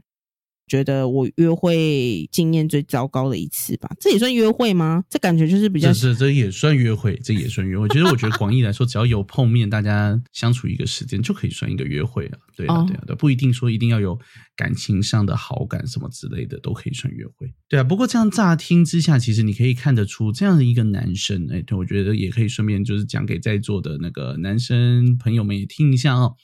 [0.68, 5.04] 觉得我约会经验最糟糕的一次吧，这也算约会吗？
[5.10, 7.86] 这感觉就是比较是这这也算约会，这也算约会。
[7.88, 12.38] 其实我觉得广义来说，只要有碰面，大家相处一个时间就可以算一个约会了。
[12.56, 14.18] 对啊，哦对啊，对，不一定说一定要有
[14.56, 17.52] 感情上的好感什么之类的，都可以算约会。
[17.68, 26.36] 对啊，不过这样乍听之下，其实你可以看得出这样的一个男生，哎，对我觉得也可以顺便就是讲给在座的那个男生朋友们也听一下哦。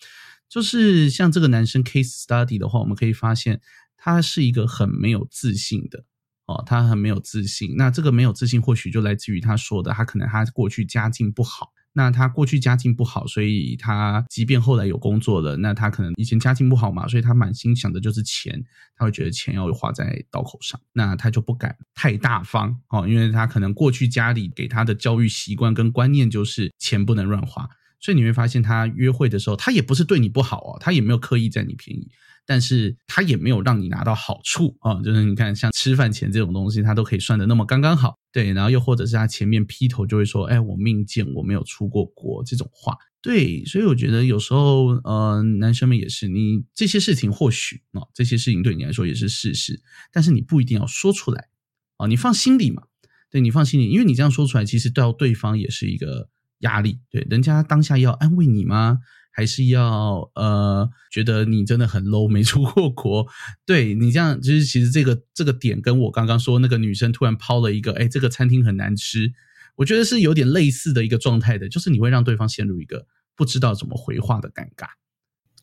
[0.49, 3.61] 就是像这个男生 case study 的话，我们可以发现
[3.99, 6.05] 他是一个很没有自信的。
[6.47, 7.75] 哦，他很没有自信。
[7.77, 11.75] 那这个没有自信，或许就来自于他说的，他可能他过去家境不好。
[11.93, 18.65] 那他过去家境不好，所以他即便后来有工作了，那他可能以前家境不好嘛，所以他满心想的就是钱，
[18.97, 27.69] 他会觉得钱要花在刀口上，那他就不敢太大方哦，因为他可能过去家里给他的教育习惯跟观念就是钱不能乱花，
[28.01, 32.09] 所以你会发现他约会的时候，他也不是对你不好哦，他也没有刻意占你便宜。
[32.49, 51.49] 但是他也没有让你拿到好处啊、就是你看像吃饭钱这种东西，他都可以算的那么刚刚好，对，然后又或者是他前面劈头就会说，哎，我命贱，我没有出过国这种话，对，所以我觉得有时候，呃，男生们也是，你这些事情或许啊、这些事情对你来说也是事实，但是你不一定要说出来
[51.99, 52.85] 啊、你放心里嘛，
[53.31, 56.31] 对你放心里，因为你这样说出来，其实到对方也是一个
[56.61, 59.01] 压力，对，人家当下要安慰你吗？
[59.39, 63.25] 还是要呃觉得你真的很 low 没出过国，
[63.65, 69.33] 对你这样就是其实这个这个点跟我刚刚说那个女生突然抛了一个哎这个餐厅很难吃，
[69.77, 74.89] 我觉得是有点类似的一个状态的，就是你会让对方陷入一个不知道怎么回话的尴尬。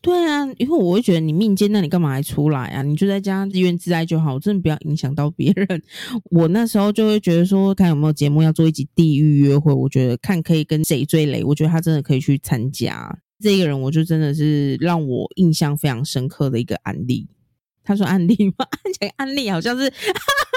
[0.00, 2.80] 对啊，因为我会觉得你命贱，那你干嘛还出来啊？
[2.80, 5.82] 你就在家自怨自哀就好，真的不要影响到别人。
[6.30, 13.18] 我那时候就会觉得说，看有没有节目要做一集地狱约会，我觉得看可以跟谁最雷，我觉得他真的可以去参加。
[13.40, 17.28] 这个人，我就真的是让我印象非常深刻的一个案例。
[17.84, 18.66] 他说案例吗？
[18.98, 19.92] 讲案例好像是。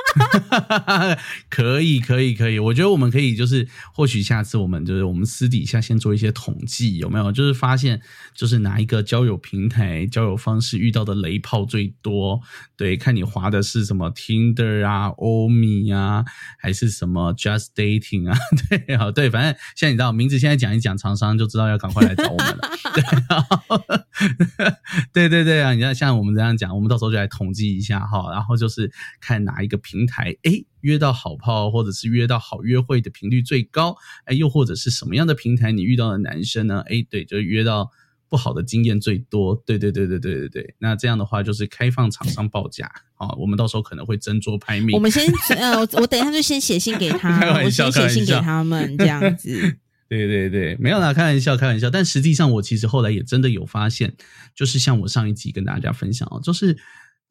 [1.49, 2.59] 可以，可以，可以。
[2.59, 7.31] 我觉得我们可以就是，或许下次我们就是我们私底下先做一些统计，有没有？
[7.31, 8.01] 就是发现
[8.33, 12.41] 就是哪一个交友平台、交友方式遇到的雷炮最多？
[12.75, 16.25] 对，看你滑的是什么 Tinder 啊、欧米啊，
[16.57, 18.37] 还是什么 Just Dating 啊？
[18.69, 22.69] 对，啊，对，反正现在你知道名字，现在讲一讲，厂商就知道要赶快来找我们了。
[25.13, 25.73] 对，对对对啊！
[25.73, 28.91] 你看，像我们这样讲，我们到时候就来统计一下哈，然后就是
[29.21, 36.83] 看哪一个平台，哎，约到好炮或者是约到好约会的频率最高，哎，又或者是什么样的平台你遇到的男生呢？
[36.87, 37.89] 哎，对，就是约到
[38.27, 39.55] 不好的经验最多。
[39.65, 40.75] 对对对对对对对。
[40.79, 44.95] 那这样的话就是开放厂商报价啊，我们到时候可能会斟酌拍面。
[44.95, 45.25] 我们先
[45.57, 49.77] 呃， 我等一下就先写信给他，开玩笑我先写信给他们这样子。
[50.09, 51.87] 对对对，没有啦，开玩笑，开玩笑。
[51.87, 54.15] 但实际上，我其实后来也真的有发现，
[54.55, 56.75] 就是像我上一集跟大家分享哦，就是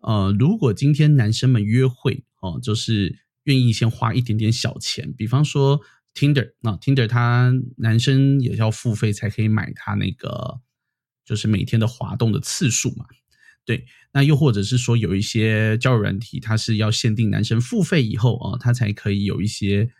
[0.00, 5.80] 呃，如果今天男生们约会哦，就是愿意先花一点点小钱，比方说
[6.14, 10.60] Tinder，那 Tinder 它男生也要付费才可以买它那个，
[11.24, 13.06] 就是每天的滑动的次数嘛。
[13.64, 19.90] 对，那又或者是说有一些交友软体，它是要限定男生付费以后啊，他才可以有一些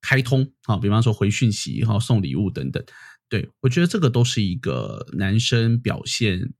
[0.00, 2.84] 开通啊，比方说回讯息哈、送礼物等等。
[3.28, 6.52] 对我觉得这个都是一个男生表现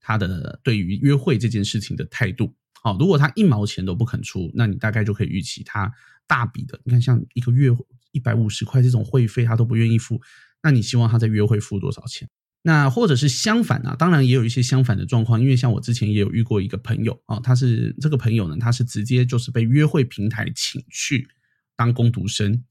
[0.00, 2.54] 他的对于约会这件事情的态度。
[2.82, 5.92] 好，如果他一毛钱都不肯出，那你大概就可以预期他
[6.26, 7.70] 大笔的，你看像一个月
[8.12, 10.20] 一百五十块这种会费他都不愿意付，
[10.62, 12.28] 那你希望他在约会付多少钱？
[12.62, 21.26] 那或者是相反啊，当然也有一些相反的状况，因为像我之前也有遇过一个朋友啊，他是这个朋友呢，他是直接就是被约会平台请去
[21.76, 22.64] 当工读生。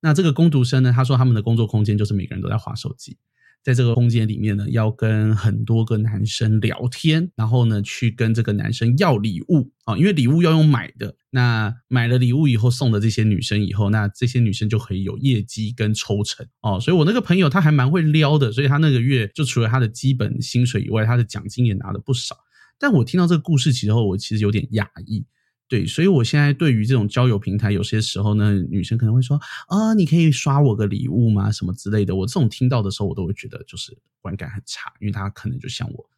[0.00, 3.18] 那这个工读生呢，他说他们的工作空间就是每个人都在划手机。
[3.66, 11.16] 在这个空间里面呢，要跟很多个男生聊天，然后呢，去跟这个男生要礼物啊，因为礼物要用买的。
[11.30, 16.78] 那买了礼物以后送的这些女生以后，那这些女生就可以有业绩跟抽成哦。
[16.78, 22.36] 所以我那个朋友他还蛮会撩的，所以他那个月就除了他的基本薪水以外，他的奖金也拿了不少。
[22.78, 25.26] 但我听到这个故事其实后，我其实有点讶异。
[25.68, 31.50] 对，所以我现在对于这种交友平台，有些时候呢，女生可能会说啊，你可以刷我个礼物吗？
[31.50, 32.14] 什么之类的。
[32.14, 36.08] 我这种听到的时候，我都会觉得就是观感很差，因为他可能就像我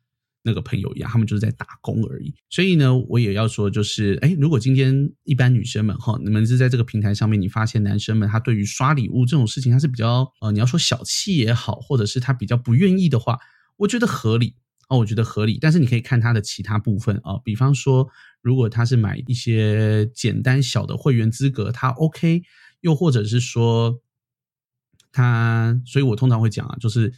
[0.43, 2.35] 那个朋友一样，他们就是在打工而已。
[2.51, 13.39] 所以呢，我也要说，就是哎，如果今天一般女生们哈，你们是在这个平台上面，你发现男生们他对于刷礼物这种事情，他是比较呃，你要说小气也好，或者是他比较不愿意的话，
[13.79, 14.57] 我觉得合理。
[14.89, 18.09] 哦，我觉得合理，但是你可以看它的其他部分啊，比方说，
[18.41, 22.41] 如果他是买一些简单小的会员资格，他 OK；
[22.81, 24.01] 又或者是说，
[25.13, 27.13] 他，所以我通常会讲啊，就是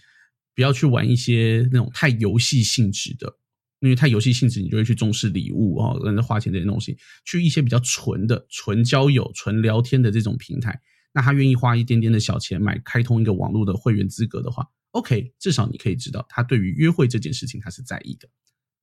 [0.53, 3.37] 不要去玩一些那种太游戏性质的，
[3.79, 10.81] 因为太游戏性质，你就会去重视礼物哦，跟花钱这些东西，去一些比较纯的、纯交友、纯聊天的这种平台，
[11.13, 14.67] 那他愿意花一点点的小钱买开通一个网络的会员资格的话。
[14.93, 18.29] OK，至少你可以知道他对于约会这件事情他是在意的，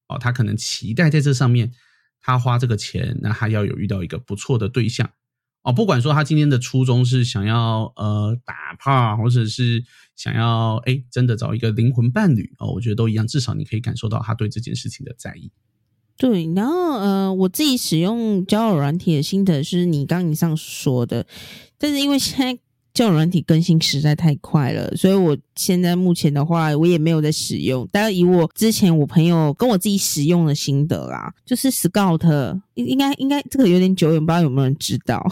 [0.07, 1.73] 哦，他可能期待在这上面
[2.21, 5.11] 他花这个钱，那他要有遇到一个不错的对象，
[5.63, 9.83] 哦，不管说他今天的初衷是想要呃打炮，或者是
[10.15, 15.51] 想要哎真的找一个灵魂伴侣哦，我觉得都一样，至少你可以感受到他对这件事情的在意。
[16.15, 21.27] 对，然后呃，我自己使用交友软体的心得是你刚以上说的，
[21.77, 22.61] 但是因为现在。
[22.97, 27.87] 交友软体更新实在太快了，所以我现在目前的话，我也没有在使用。
[27.91, 35.23] 但以我之前我朋友跟我自己使用的心得啦，就是 Scout，应该应该这个有点久远，不知道有没有人知道？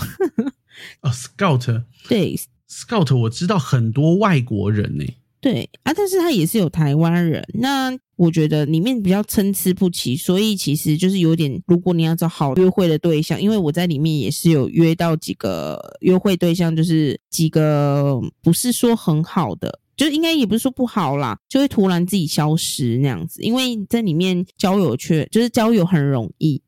[1.01, 5.03] 哦，Scout，对，Scout，我知道很多外国人呢。
[5.41, 7.43] 对啊，但是他也是有台湾人。
[7.55, 23.41] 那我觉得里面比较参差不齐，所以其实就是有点，如果你要找好约会的对象，因为我在里面也是有约到几个约会对象，就是几个不是说很好的，就应该也不是说不好啦，就会突然自己消失那样子。
[23.41, 26.61] 因为在里面交友却就是交友很容易，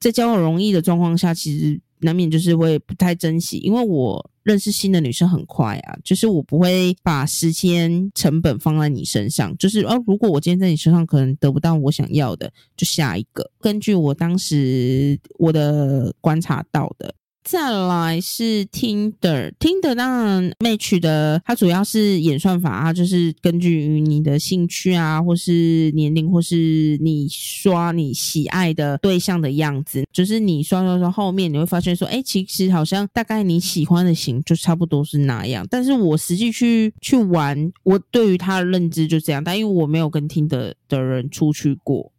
[0.00, 1.80] 在交友容易的状况下，其实。
[2.00, 13.50] 难免就是会不太珍惜，因为我认识新的女生很快啊，就是我不会把时间成本放在你身上，就是哦，如果我今天在你身上可能得不到我想要的，就下一个。
[13.60, 17.14] 根据我当时我的观察到的。
[17.50, 35.66] 再来是 Tinder，Tinder 当然 match 的，它主要是演算法，它就是根据于你的兴趣啊，或是年龄，或是你刷你喜爱的对象的样子，就是你刷刷刷后面你会发现说，哎，其实好像大概你喜欢的型就差不多是那样。
[35.70, 42.12] 但是我实际去去玩，我对于他的认知就这样，但因为我没有跟 Tinder 的人出去过，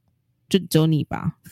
[0.49, 1.33] 就只有你吧。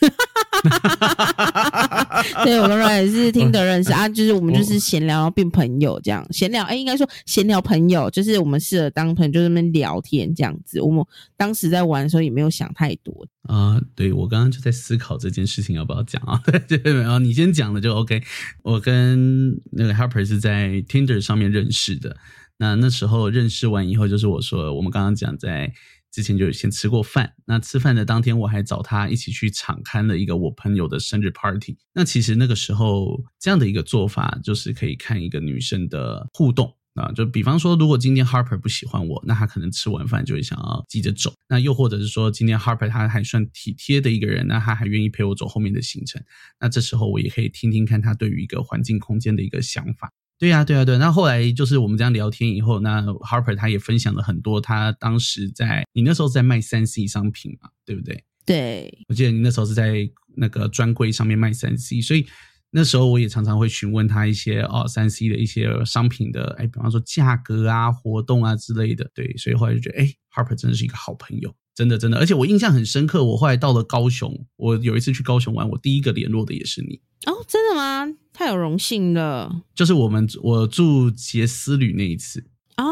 [2.44, 6.26] 对，我跟 Ray 也是听的认识 啊，就是我们就是闲聊，然后变朋友这样。
[6.32, 10.80] 闲聊，哎，应该说闲聊朋友，就是我们适合当朋友，就那边聊天这样子。
[10.80, 11.04] 我们
[11.36, 13.80] 当时在玩的时候也没有想太多啊。
[13.94, 16.42] 对我刚刚就在思考这件事情要不要讲啊？
[16.66, 18.20] 对，啊，你先讲了就 OK。
[18.62, 22.16] 我跟那个 Harper 是在 Tinder 上面认识的。
[22.58, 25.72] 那那时候认识完以后，就是我说我们刚刚讲在。
[26.18, 31.78] 之前就先吃过饭，那吃饭的当天我还找他一起去敞开了一个我朋友的生日 party。
[31.94, 41.32] 那其实那个时候这样的一个做法，就是可以看一个女生的互动啊，就比方说，如果今天 Harper 不喜欢我，那他可能吃完饭就会想要急着走。
[41.48, 46.20] 那又或者是说，今天 Harper 他还算体贴的一个人，那他还愿意陪我走后面的行程。
[46.58, 50.10] 那这时候我也可以听听看他对于一个环境空间的一个想法。
[50.38, 50.96] 对呀，对呀，对。
[50.98, 58.24] 那后来就是我们这样聊天以后，那 Harper 他也分享了很多他当时在你那时候在卖三 C 商品嘛，对不对？
[58.46, 62.26] 对，我记得你那时候是在那个专柜上面卖三 C，所以
[62.70, 69.10] 那时候我也常常会询问他一些哦三 C 的一些商品的，哎，比方说价格啊、活动啊之类的。
[69.12, 72.18] 对，所以后来就觉得，哎，Harper 真的是一个好朋友，真的真的。
[72.18, 77.00] 而且我印象很深刻，我后来到了高雄，我有一次去高雄玩，我第一个联络的也是你。
[77.26, 78.12] 哦，真的吗？
[78.32, 79.62] 太有荣幸了。
[79.76, 82.44] 就是我们我住杰斯旅那一次。
[82.78, 82.84] 哦，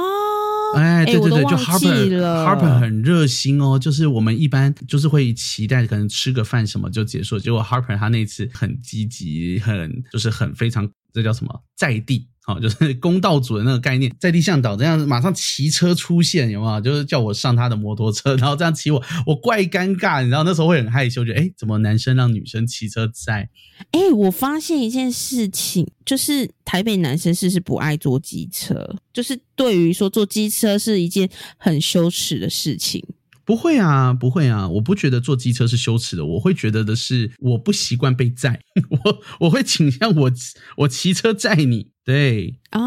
[0.76, 12.28] 哎，对对对，就 Harper Harper 很热心哦，就是我们一般就是会期待可能吃个饭什么就结束，结果 Harper 他那次很积极，很就是很非常，这叫什么在地。
[12.46, 16.80] 好，就是 公道主的那个概念，在地向导这样马上骑车出现，有没有？
[16.80, 23.50] 就是叫我上他的摩托车，然后这样骑我，我怪尴尬，你知道那时候会很害羞，觉得哎，怎么男生让女生骑车载？
[23.90, 31.28] 哎、我发现一件事情，就是台北男生是不是不爱坐机车，就是对于说坐机车是一件
[31.58, 33.04] 很羞耻的事情。
[33.44, 40.32] 不会啊，不会啊，我不觉得坐机车是羞耻的，我会觉得的是我不习惯被载， 我我会倾向我
[40.78, 42.54] 我骑车载你，对。
[42.70, 42.80] 啊，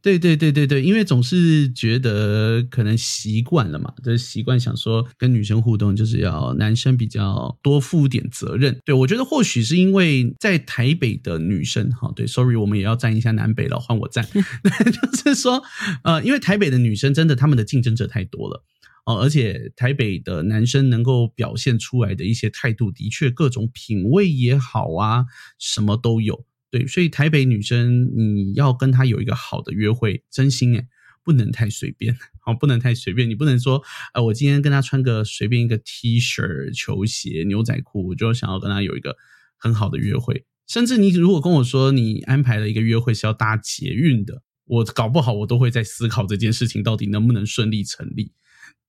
[0.00, 8.78] 对对对对对，因为总是觉得可能习惯了嘛，就是习惯想说跟女生互动就是要男生比较多负点责任。
[8.84, 15.60] 对我觉得或许是因为在台北的女生，哈，对，sorry，我们也要站一下南北了，换我站， 就是说，
[16.04, 18.64] 呃，因为台北的女生真的她们的竞争者太多了。
[19.06, 25.24] 哦，而且台北的男生能够表现出来的一些态度，的确各种品味也好啊，
[25.58, 26.44] 什么都有。
[26.70, 30.86] 对，所以台北女生你要跟她有一个好的约会，真心诶
[31.24, 33.28] 不能太随便，好，不能太随便。
[33.28, 33.82] 你不能说，
[34.14, 39.16] 呃，我今天跟她穿个随便一个 T 恤、球鞋、牛仔裤，我就想要跟她有一个
[39.56, 40.44] 很好的约会。
[40.66, 48.32] 甚至你如果跟我说你安排了一个约会是要搭捷运的，我搞不好我都会在思考这件事情到底能不能顺利成立。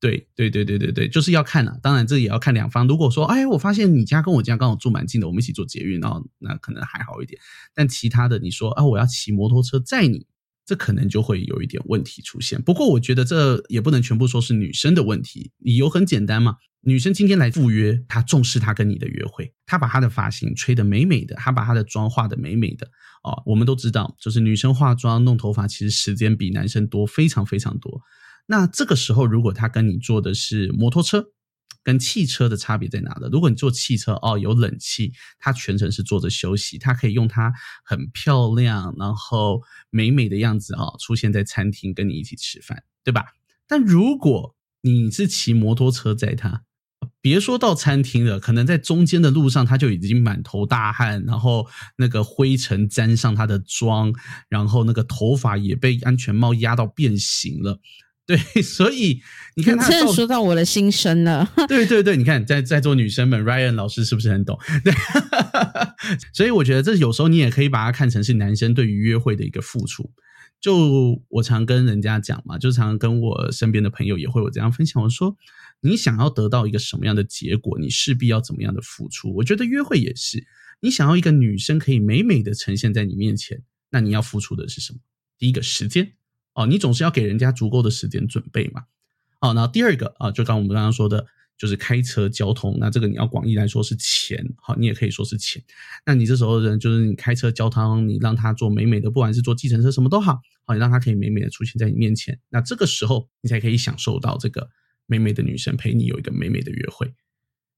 [0.01, 1.77] 对对对对对对，就是要看啊。
[1.81, 2.87] 当然，这也要看两方。
[2.87, 7.39] 如果说，哎，我发现你家跟我家刚好住蛮近的，我们一起坐捷运，然后那可能还好一点。
[7.75, 10.25] 但其他的，你说啊，我要骑摩托车载你，
[10.65, 12.59] 这可能就会有一点问题出现。
[12.59, 16.55] 不过，我觉得这也不能全部说是女生的问题，理由很简单嘛。
[16.83, 22.87] 女生今天来赴约，她重视她跟你的约会，她把她的发型吹得美美的，她把她的妆化得美美的。
[23.23, 28.01] 哦，我们都知道，就是女生化妆弄头发，其实时间比男生多非常非常多。
[28.51, 31.27] 那这个时候，如果他跟你坐的是摩托车，
[31.83, 33.29] 跟汽车的差别在哪呢？
[33.31, 37.53] 如果你坐汽车，哦，有冷气，他全程是坐着休息，他可以用他
[37.85, 43.23] 很漂亮，然后美美的样子啊、哦，出现在餐厅跟你一起吃饭，对吧？
[43.69, 46.63] 但如果你是骑摩托车载他，
[47.21, 54.13] 别说到餐厅了，可能在中间的路上他就已经满头大汗，然后那个灰尘沾上他的妆，
[54.49, 57.79] 然后那个头发也被安全帽压到变形了。
[58.53, 59.21] 对， 所以
[59.55, 61.51] 你看他真的说到我的心声了。
[61.67, 64.57] 对对对，你看在在座女生们，Ryan 老师是不是很懂？
[64.83, 64.93] 对，
[66.33, 70.11] 所以我觉得这有时候你也可以把它看成是男生对于约会的一个付出。
[70.61, 75.01] 就我常跟人家讲嘛，就常跟我身边的朋友也会有这样分享。
[75.01, 75.35] 我说，
[75.81, 79.33] 你想要得到一个什么样的结果，你势必要怎么样的付出。
[79.37, 80.45] 我觉得约会也是，
[80.81, 84.99] 你想要一个女生可以美美的呈现在你面前，那你要付出的是什么？
[85.39, 86.13] 第一个时间。
[86.53, 88.83] 哦，你总是要给人家足够的时间准备嘛。
[89.39, 91.25] 好，然后第二个啊，就刚我们刚刚说的，
[91.57, 92.77] 就是开车交通。
[92.79, 95.63] 那这个你要广义来说是钱，好，你也可以说是钱。
[96.05, 102.39] 那你这时候人就是你开车交通，你让他坐美美的，不管是坐计程车什么都好，好，你让他可以美美的出现在你面前。
[102.49, 104.69] 那这个时候你才可以享受到这个
[105.05, 107.13] 美美的女生陪你有一个美美的约会，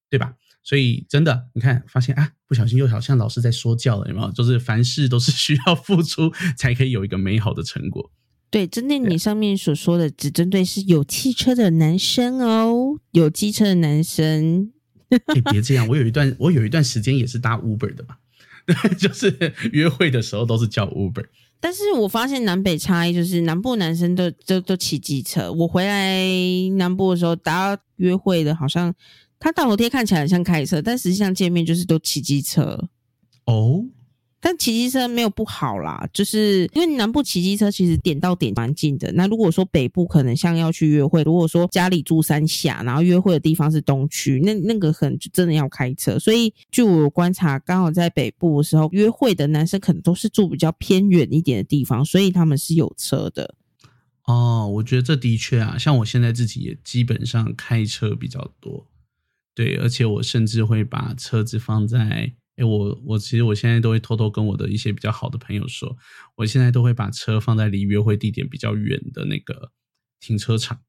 [0.10, 0.36] 对吧？
[0.64, 4.32] 所以真的，你看发现啊，不小心又好像老师在说教了，有没有？
[4.32, 8.12] 就是凡事都是需要付出才可以有一个美好的成果。
[8.54, 14.72] 对，针对你上面所说的，只针对是有汽车的男生哦，有机车的男生。
[15.10, 18.16] 哎，别这样，我有一段我有一段时间也是搭 Uber 的嘛，
[18.96, 21.26] 就是约会的时候都是叫 Uber。
[21.60, 26.24] 但是我发现南北差异就是南部男生都都都骑机车，我回来
[26.78, 28.94] 南部的时候搭约会的，好像
[29.40, 32.88] 他大头贴看起来很像开车，但实际上见面就是都骑机车。
[33.46, 33.84] 哦，
[34.46, 39.10] 但骑机车没有不好啦，就是因为南部骑机车其实点到点蛮近的。
[39.14, 46.20] 那如果说北部可能像要去约会，如果说家里住山下，然后约会的地方是东区，那那个可能就真的要开车。
[46.20, 53.56] 所以据我观察，刚好在北部的时候，约会的男生可能都是住比较偏远一点的地方，所以他们是有车的。
[54.26, 58.88] 哦，我觉得这的确啊，像我现在自己也基本上开车比较多，
[59.56, 62.34] 对，而且我甚至会把车子放在。
[62.56, 65.98] 哎，我我其实我现在都会偷偷跟我的一些比较好的朋友说，
[66.36, 69.72] 我现在都会把车放在离约会地点比较远的那个
[70.20, 70.82] 停车场。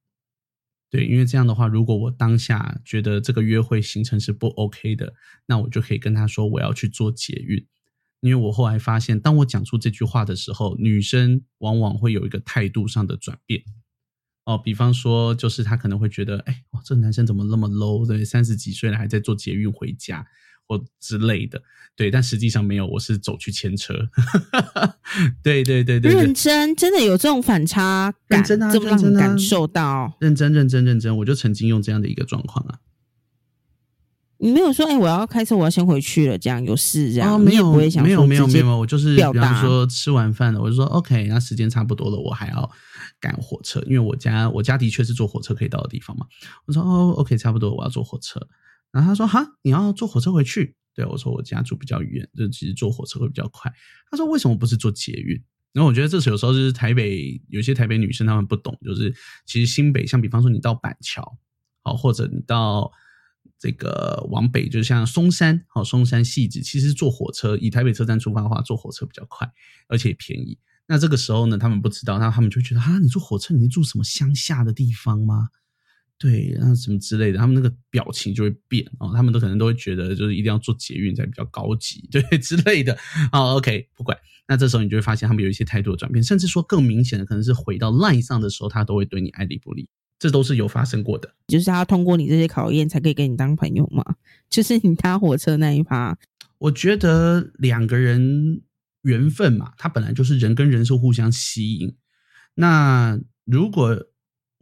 [0.91, 5.15] 对，因为这样的话，如果我当下觉得这个约会行程是不 OK 的，
[5.47, 7.67] 那我就可以跟他说我要去做捷运。
[8.21, 13.63] 因为我后来发现，当我讲出这句话的时候，女生往往会有一个态度上的转变。
[14.45, 18.07] 哦，比方说，就是她可能会觉得，哎，哇，这男生怎么那么 low？
[18.07, 20.27] 对，三十几岁了还在做捷运回家。
[20.67, 21.61] 或之类的，
[21.95, 23.95] 对，但实际上没有，我是走去牵车。
[25.43, 32.79] 对对对对，认真，真的有这种反差感，真的这么让你感受到认真认真认真，我就曾经用这样的一个状况啊。
[34.39, 42.69] 你没有说，哎，我要开车，我要先回去了，这样有事这样，没有不会想没有没有没有，我就是比方说吃完饭了，我就说 OK，那时间差不多了，我还要
[43.21, 46.27] 赶火车，因为我家我家的确是坐火车可以到的地方嘛。
[46.67, 48.41] 我说哦，OK，差不多，我要坐火车。
[48.95, 53.73] 然后他说：“哈，你要坐火车回去？”对我说：“我家住比较远，就其实坐火车会比较快。”
[54.09, 55.37] 他说：“为什么不是坐捷运？”
[55.75, 59.13] 然后我觉得这是有时候就是台北有些台北女生她们不懂，就是
[59.45, 61.37] 其实新北像比方说你到板桥，
[61.83, 62.93] 好或者你到
[63.59, 69.51] 这个往北，就像松山，好松山细致，其实坐火车以台北车站出发的话，坐火车比较快，
[69.89, 70.57] 而且便宜。
[70.87, 75.49] 那这个时候呢，他们不知道，那他们就觉得啊，你坐火车，你是住什么乡下的地方吗？
[76.19, 82.97] 对，然后什么之类的，他们那个表情就会变哦，他们都可能都会觉得，就是一定要做捷运才比较高级， 对之类的。
[83.33, 84.17] 好，OK，不管。
[84.47, 89.89] 那这时候你就会发现，他们有一些态度的转变，甚至说更明显的，可能是回到 line 上的时候，他都会对你爱理不理，
[90.19, 91.35] 这都是有发生过的。
[91.49, 94.05] 就是他通过你这些考验，才可以跟你当朋友嘛？
[94.51, 96.17] 就是你搭火车那一趴，
[96.59, 98.61] 我觉得两个人
[99.03, 101.97] 缘分嘛，他本来就是人跟人是互相吸引。
[102.55, 104.07] 那如果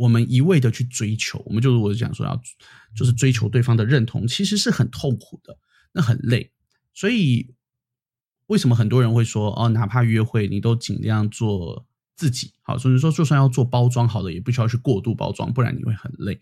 [0.03, 2.43] 我们一味的去追求，我们就是我讲说要，
[2.93, 5.57] 就是追求对方的认同，其实是很痛苦的，
[5.93, 6.51] 那很累。
[6.93, 7.55] 所以
[8.47, 11.87] 为什么很多人会说哦，哪怕约会你都尽量做
[12.17, 16.41] 自己，好，甚至说就算要做包装好了，也不需要去过度包装，不然你会很累。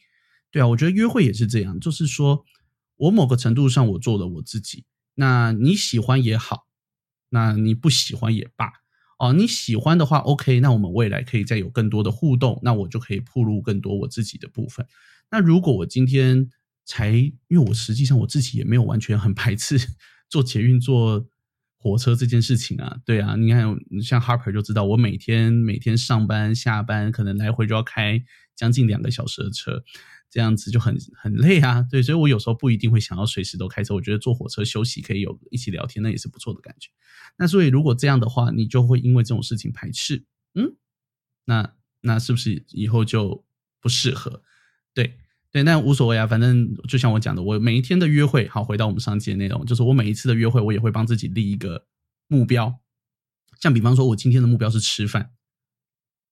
[0.51, 2.43] 对啊，我觉得约会也是这样，就是说
[2.97, 4.87] 我某个程度上我做了我自己，
[5.17, 6.67] 那你喜欢也好，
[7.29, 8.73] 那你不喜欢也罢。
[9.21, 14.87] 哦，你喜欢的话，OK，那我们未来可以再有更多的互动，那我就可以铺露更多我自己的部分。
[15.31, 16.49] 那如果我今天
[16.87, 19.79] 才，因为我实际上我自己也没有完全很排斥
[20.31, 21.29] 做捷运、坐
[21.77, 28.23] 火车这件事情啊，对啊，你看像 Harper 就知道，我每天每天上班下班可能来回就要开
[28.57, 29.85] 将近两个小时的车。
[30.31, 33.95] 这样子就很很累啊，对，所以我有时候不一定会想要随时都开车。
[33.95, 36.89] 我觉得坐火车休息可以有一起聊天，那也是不错的感觉。
[37.37, 40.25] 那所以如果这样的话，你就会因为这种事情排斥，
[40.55, 40.77] 嗯，
[41.47, 43.45] 那那是不是以后就
[43.81, 44.43] 不适合？
[44.95, 45.19] 对
[45.51, 51.87] 对，那无所谓啊，反正就像我讲的，我每一天的约会，好，回到我们上期的内容，就是我每一次的约会，我也会帮自己立一个
[52.29, 52.81] 目标，
[53.61, 55.33] 像比方说，我今天的目标是吃饭。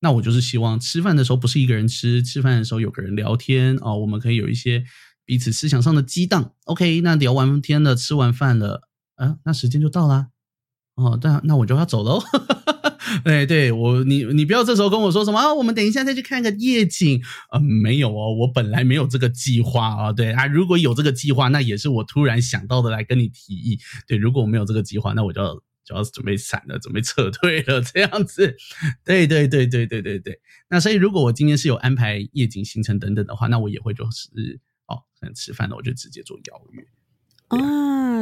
[0.01, 4.85] 那我就是希望吃饭的时候不是一个人吃，吃饭的时候有个人聊天哦，我们可以有一些
[5.25, 6.53] 彼此思想上的激荡。
[6.67, 8.83] OK，那聊完天了，吃完饭了，
[9.17, 10.29] 啊，那时间就到啦。
[10.95, 12.23] 哦，那那我就要走喽。
[13.25, 17.21] 哎，对我，你你不要这时候跟我说什么啊，我们等一下再去看个夜景
[17.51, 20.13] 啊，没有哦，我本来没有这个计划啊。
[20.13, 23.79] 对啊，如果有这个计划，那也是我突然想到的来跟你提议。
[24.07, 25.63] 对，如果我没有这个计划，那我就。
[25.89, 28.55] 就要是准备闪了，准备撤退了， 这样子，
[29.03, 30.39] 对对对对对对对。
[30.69, 36.85] 那所以，如果我今天是有安排夜景行程等等的话，那我也会就是哦，可能吃饭了，我就直接做邀约。
[37.49, 38.21] 啊，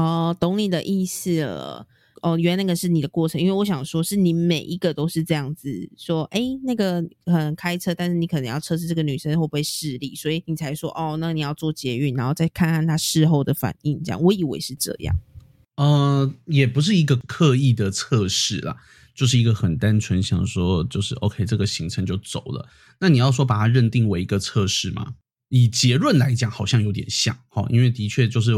[0.00, 1.88] 哦，懂你的意思了。
[2.22, 14.22] 哦，原来那个是你的过程，因为我想说，是你每一个都是这样子说，哎，那个可能开车，但是你可能要测试这个女生会不会视力，所以你才说，哦，那你要做捷运，然后再看看她事后的反应，这样。
[14.22, 15.12] 我以为是这样。
[15.76, 18.76] 呃，也不是一个刻意的测试啦，
[19.14, 22.68] 就是一个很单纯想说，就是 OK，这个行程就走了。
[23.00, 25.14] 那你要说把它认定为一个测试吗？
[25.48, 28.52] 以结论来讲，好像有点像哈，因为的确就是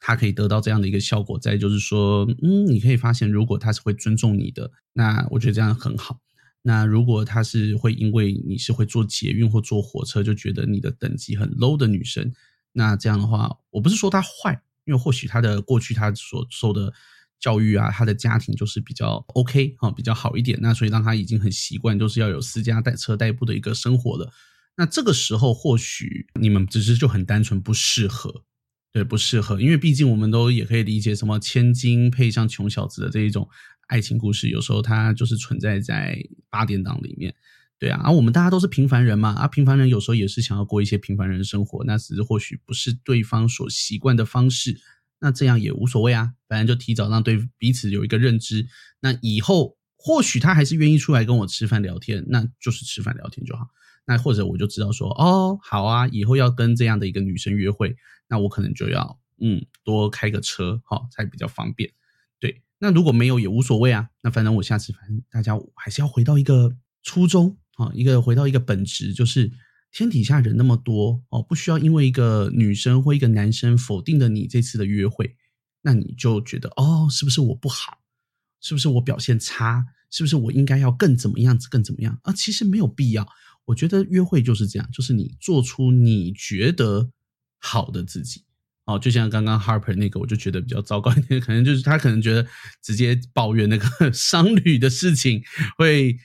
[0.00, 1.38] 它可以得到这样的一个效果。
[1.38, 6.20] 再就是说，嗯，你可以发现，如果他是会尊重你的，那我觉得这样很好。
[6.62, 12.32] 那如果他是会因为你是会坐捷运或坐火车，就觉得你的等级很 low 的女生，
[12.72, 14.62] 那这样的话，我不是说他坏。
[14.88, 16.90] 因为或许他的过去他所受的
[17.38, 24.32] 教育啊，他的家庭就是比较 OK 哈，比较好一点，那所以让他已经很习惯，就是要有私家代车代步的一个生活了。
[24.78, 28.44] 那这个时候或许你们只是就很单纯不适合，
[28.90, 33.46] 对，不适合，因为毕竟我们都也可以理解什么千金配上穷小子的这一种
[33.88, 36.18] 爱情故事，有时候它就是存在在
[36.48, 37.34] 八点档里面。
[37.78, 44.80] 对啊，而我们大家都是平凡人嘛，啊，平凡人有时候也是想要过一些平凡人生活，那只是或许不是对方所习惯的方式，
[45.20, 48.66] 那这样也无所谓啊，反正就提早让对彼此有一个认知，
[49.00, 53.68] 那以后或许他还是愿意出来跟我吃饭聊天，那就是吃饭聊天就好。
[54.06, 57.94] 那或者我就知道说，哦，好啊，以后要跟这样的一个女生约会，
[58.28, 61.92] 那我可能就要嗯多开个车哈，才比较方便。
[62.40, 69.50] 对，那如果没有也无所谓啊，那反正我下次反正大家还是要回到一个初衷啊，一个回到一个本质，就是
[69.90, 75.36] 天底下人那么多哦，不需要因为一个女生或一个男生否定了你这次的约会，
[75.82, 77.98] 那你就觉得哦，是不是我不好？
[78.60, 79.86] 是不是我表现差？
[80.10, 81.68] 是不是我应该要更怎么样子？
[81.70, 82.32] 更怎么样啊？
[82.32, 83.28] 其实没有必要。
[83.66, 87.10] 我觉得约会就是这样，就是你做出你觉得
[87.58, 88.44] 好的自己。
[88.86, 92.46] 哦，就像刚刚 Harper 那个，我就觉得比较糟糕一点，可能就是他可能觉得
[92.82, 95.42] 直接抱怨那个 商旅的事情，
[95.76, 96.16] 会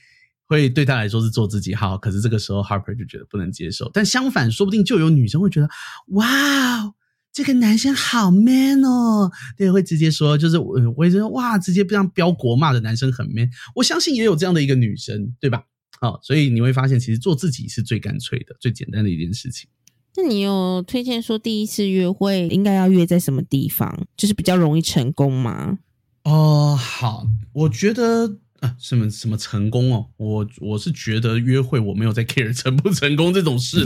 [0.46, 1.96] 会对他来说是做自己好。
[1.98, 3.90] 可是这个时候 Harper 就觉得不能接受。
[3.92, 5.68] 但相反，说不定就有女生会觉得，
[6.08, 6.94] 哇。
[7.32, 13.50] 这个男生好 man 哦，对，会直接说，就是我，我也觉得哇，直接这样飙国骂的男生很 man。
[13.74, 15.64] 我相信也有这样的一个女生，对吧？
[16.00, 19.68] 好，所以你会发现，其实做自己是最干脆的、最简单的一件事情。
[20.14, 25.78] 那你有推荐说第一次约会应该要约在什么地方，就是比较容易成功吗？
[26.22, 28.38] 哦，好，我觉得。
[28.78, 30.10] 什么什么成功哦？
[30.16, 33.82] 我我是觉得约会我没有在 care 成不成功这种事。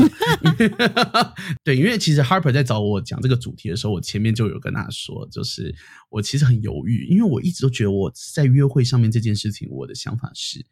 [1.64, 5.74] 对，因为其实 Harper 在找我讲这个主题的时候，我前面就有跟他说，就是
[6.10, 10.64] 我其实很犹豫，因为我一直都觉得我在约会上面这件事情，我的想法是，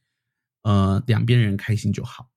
[0.63, 2.29] 呃，两边人开心就好。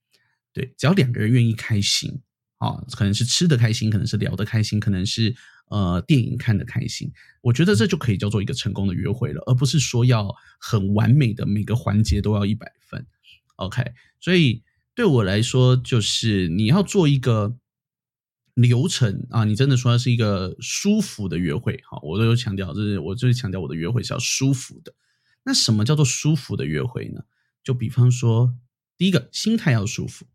[0.53, 2.21] 对，只要两个人愿意开心
[2.59, 5.35] 啊，可能是吃的开心，可能是聊的开心，可能是。
[5.71, 13.05] 呃，电影看的开心，我觉得这就可以叫做一个成功的约会了，而不是说要很完美的每个环节都要一百分。
[13.57, 13.83] OK，
[14.19, 14.63] 所以
[14.95, 17.55] 对我来说，就是你要做一个
[18.55, 24.91] 流程啊，你真的说是一个舒服的约会，哈，我都有强调，就是我就是强调我的约会是要舒服的。
[25.43, 27.21] 那什么叫做舒服的约会呢？
[27.63, 28.55] 就比方说，
[28.97, 30.25] 第一个心态要舒服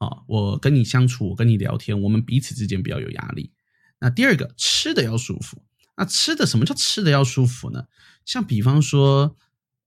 [0.00, 3.52] 啊，我跟你相处，我跟你聊天，我们彼此之间不要有压力。
[4.00, 5.62] 那第二个吃的要舒服，
[5.98, 7.84] 那吃的什么叫吃的要舒服呢？
[8.24, 9.36] 像比方说，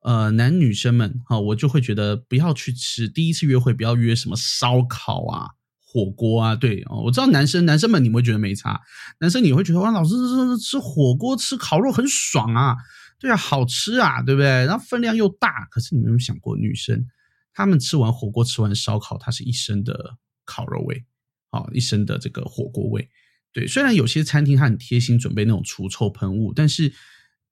[0.01, 5.47] 呃，男女生们哈，我就会觉得不要去吃第一次约会不要约什么烧烤啊、
[5.83, 6.55] 火锅啊。
[6.55, 8.79] 对哦，我知道男生男生们你们会觉得没差，
[9.19, 12.75] 男生你会觉得哇，老师吃吃火锅吃烤肉很爽啊，
[13.17, 14.47] 对啊，好吃啊，对不对？
[14.47, 15.65] 然后分量又大。
[15.71, 17.03] 可是你有没有想过，女生
[17.53, 21.05] 他们吃完火锅吃完烧烤，她是一身的烤肉味，
[21.49, 23.09] 啊，一身的这个火锅味。
[23.51, 26.91] 对，虽然有些餐厅它很贴心准备那种除臭喷雾，但是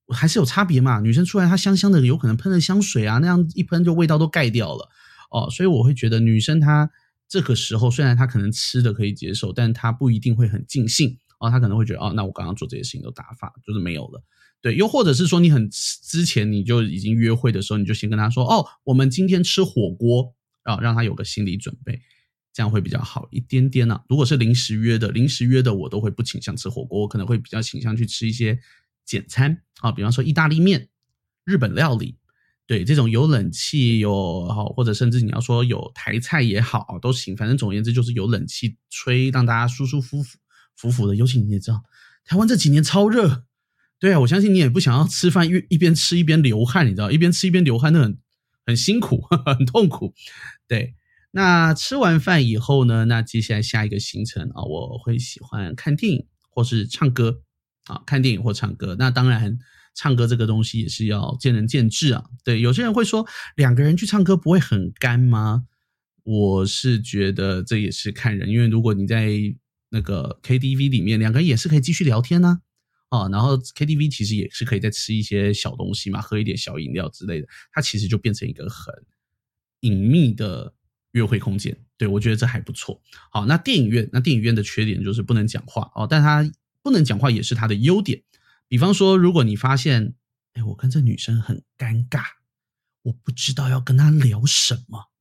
[0.08, 1.00] 还是有差别嘛。
[1.00, 4.90] 女生出来她香香的，有可能喷了香水啊，那样一喷就味道都盖掉了
[5.30, 5.48] 哦。
[5.52, 6.90] 所以我会觉得女生她
[7.28, 11.52] 这个时候虽然她可能吃的可以接受，但她不一定会很尽兴哦。
[11.52, 14.24] 她可能会觉得哦，那我刚刚做这些事情都打发，就是没有了。
[14.62, 20.34] 对，又或者是说你很之前你就已经约会的时候，你就先跟他说哦，我们今天吃火锅
[20.64, 22.02] 啊，让他有个心理准备。
[22.54, 24.02] 这样会比较好一点点呢。
[24.10, 28.60] 如果是临时约的，临时约的我都会不倾向吃火锅，我可能会比较倾向去吃一些
[29.06, 30.90] 简餐啊，比方说意大利面、
[31.46, 32.18] 日本料理，
[32.68, 40.38] 对这种有冷气有好，或者甚至你要说有台菜也好都行，反正总而言之就是有冷气吹，让大家舒舒服服
[40.76, 41.16] 服服的。
[41.16, 41.82] 尤其你也知道，
[42.26, 43.46] 台湾这几年超热，
[44.02, 48.18] 对啊，我相信你也不想要吃饭一一边吃一边流汗，你知道，一边吃一边流汗，那很
[48.66, 50.14] 很辛苦， 很痛苦，
[50.68, 50.96] 对。
[51.34, 53.06] 那吃完饭以后呢？
[53.06, 57.44] 那接下来下一个行程啊，我会喜欢看电影或是唱歌
[57.86, 58.98] 啊，看电影或唱歌。
[59.00, 59.58] 那当然，
[59.96, 62.26] 唱歌这个东西也是要见仁见智啊。
[62.44, 63.26] 对，有些人会说
[63.56, 65.64] 两个人去唱歌不会很干吗？
[66.24, 69.30] 我是觉得这也是看人，因为如果你在
[69.90, 72.60] 那个 KTV 里面，两个人也是可以继续聊天呢。
[73.12, 78.92] 啊然后 KTV 其实也是可以再吃一些小东西嘛，喝一点小饮料之类的，它其实就变成一个很
[79.82, 80.74] 隐秘的。
[81.14, 83.02] 约会空间，对我觉得这还不错。
[83.32, 86.50] 好，那电影院，那电影院的缺点就是不能讲话哦，但它
[86.82, 88.24] 不能讲话也是它的优点。
[88.70, 90.16] 比方说，如果你发现，
[90.54, 92.24] 哎，我跟这女生很尴尬，
[93.02, 95.12] 我不知道要跟她聊什么，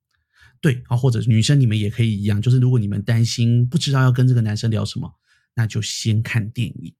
[0.60, 5.12] 对啊，或者女生你们也可以一样，就是如果你们担心不知道要跟这个男生聊什么，
[5.56, 6.94] 那就先看电影，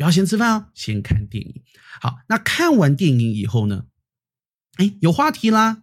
[0.00, 1.62] 不要先吃饭哦，先看电影。
[2.00, 3.84] 好，那看完电影以后呢，
[4.78, 5.82] 哎，有话题啦。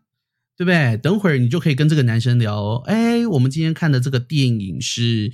[0.56, 0.98] 对不对？
[0.98, 5.32] 等会儿你就可以跟这个男生聊，哎，我们今天看的这个电影是，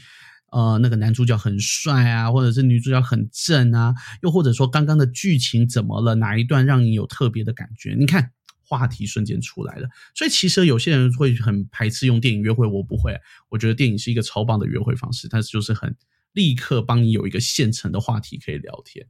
[0.51, 6.15] 呃，那个男主角很帅啊，或者是女主角很正啊，又或者说刚刚的剧情怎么了？
[6.15, 7.95] 哪一段让你有特别的感觉？
[7.97, 8.31] 你看，
[8.67, 9.88] 话题瞬间出来了。
[10.13, 13.17] 所以其实有些人会很排斥用电影约会，我不会，
[13.47, 15.95] 我觉得电影是一个超棒的约会方式，但是就是很
[16.34, 19.07] 立刻帮你有一个现成的话题可以聊天。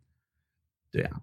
[0.91, 1.21] 对啊。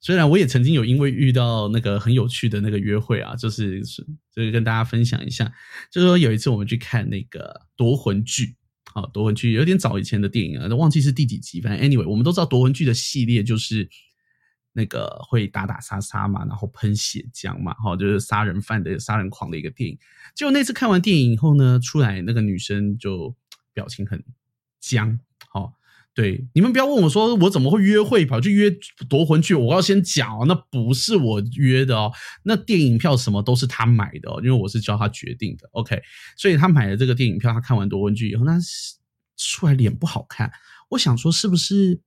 [0.00, 5.50] 虽然我也曾经有因为遇到那个很有趣的那个约会啊，就是是就是跟大家分享一下，
[5.90, 8.54] 就是说有一次我们去看那个夺魂剧，
[8.92, 13.88] 好夺魂剧有点早以前的电影啊，忘记是第几集，反正 anyway 我们都知道夺魂剧的系列就是
[14.74, 19.98] 那个会打打杀杀嘛，然后喷血浆嘛，哈，就是杀人犯的杀人狂的一个电影。
[20.34, 23.34] 结果那次看完电影以后呢，出来那个女生就
[23.72, 24.22] 表情很
[24.80, 25.18] 僵，
[26.14, 28.70] 对，你们不要问我说我怎么会约会跑去约
[29.08, 32.12] 夺魂剧，我要先讲哦，那不是我约的哦，
[32.44, 36.00] 那电影票什么都是他买的哦，因为我是教他决定的，OK，
[36.36, 38.56] 所以他买了这个电影票，他看完夺魂剧以后，那
[39.36, 40.52] 出来脸不好看，
[40.90, 42.00] 我想说是不是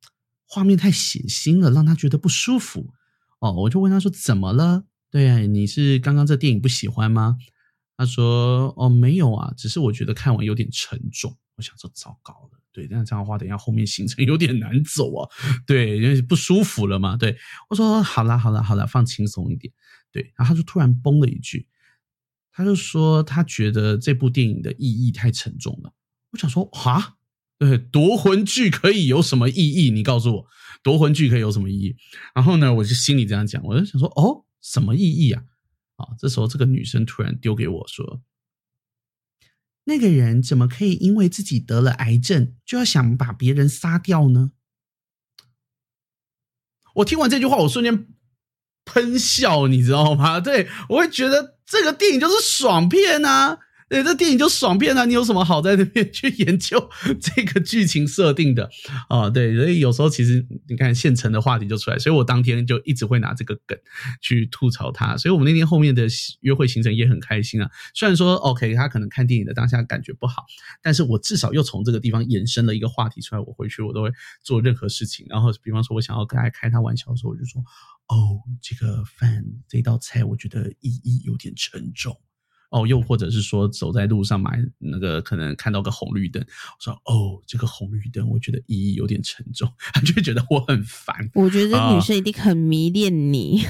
[0.48, 2.94] 画面太血腥了，让他觉得不舒服
[3.40, 4.86] 哦，我就问他说怎么了？
[5.12, 7.36] 对，你是刚刚这电影不喜欢吗？
[7.98, 12.57] 他说哦没有啊，只是我觉得看完有点沉重，我想说糟糕了。
[12.78, 15.28] 对，那这样的话，等一下后面行程有点难走啊。
[15.66, 17.18] 对，因为不舒服了嘛。
[17.18, 17.36] 对
[17.72, 19.74] 我说：“好了，好了，好了，放轻松一点。”
[20.14, 21.68] 对，然后他就突然崩了一句，
[22.52, 25.92] 他就说他觉得这部电影的意义太沉重了。
[26.30, 27.16] 我想说啊，
[27.58, 29.90] 对，夺魂剧可以有什么意义？
[29.90, 30.46] 你告诉我，
[30.84, 31.96] 夺魂剧可以有什么意义？
[32.36, 35.42] 然后呢，我就心里这样讲，我就想说，哦，什么意义啊？
[35.96, 38.22] 啊，这时候这个女生突然丢给我说。
[39.88, 44.52] 那个人怎么可以因为自己得了癌症就要想把别人杀掉呢？
[46.96, 48.08] 我听完这句话，我瞬间
[48.84, 50.42] 喷笑，你知道吗？
[50.42, 53.60] 对我会觉得这个电影就是爽片啊。
[53.90, 55.06] 对，这电影就爽片啊！
[55.06, 56.90] 你有什么好在那边 去研究
[57.22, 58.70] 这个剧情设定的
[59.08, 59.30] 啊？
[59.30, 63.78] 对，所以有时候其实你看现成的话题就出来，所以我当天就一直会拿这个梗
[64.22, 65.16] 去吐槽他。
[65.16, 66.06] 所以我们那天后面的
[66.42, 67.70] 约会行程也很开心啊。
[67.94, 70.44] 虽然说 OK，他可能看电影的当下感觉不好，
[70.84, 73.42] 但是我至少又从这个地方延伸了一个话题出来。
[73.42, 74.12] 我回去我都会
[74.44, 77.62] 做任何事情，然后比方说我想要跟他开他玩笑的时候，我就说
[78.10, 82.20] ：“哦，这个饭这道菜我觉得意义有点沉重。”
[82.70, 91.16] 哦，又或者是说走在路上买那个，可能看到个红绿灯，我说哦，这个红绿灯，我觉得意义有点沉重，他就会觉得我很烦。
[91.34, 93.62] 我觉得女生一定很迷恋你，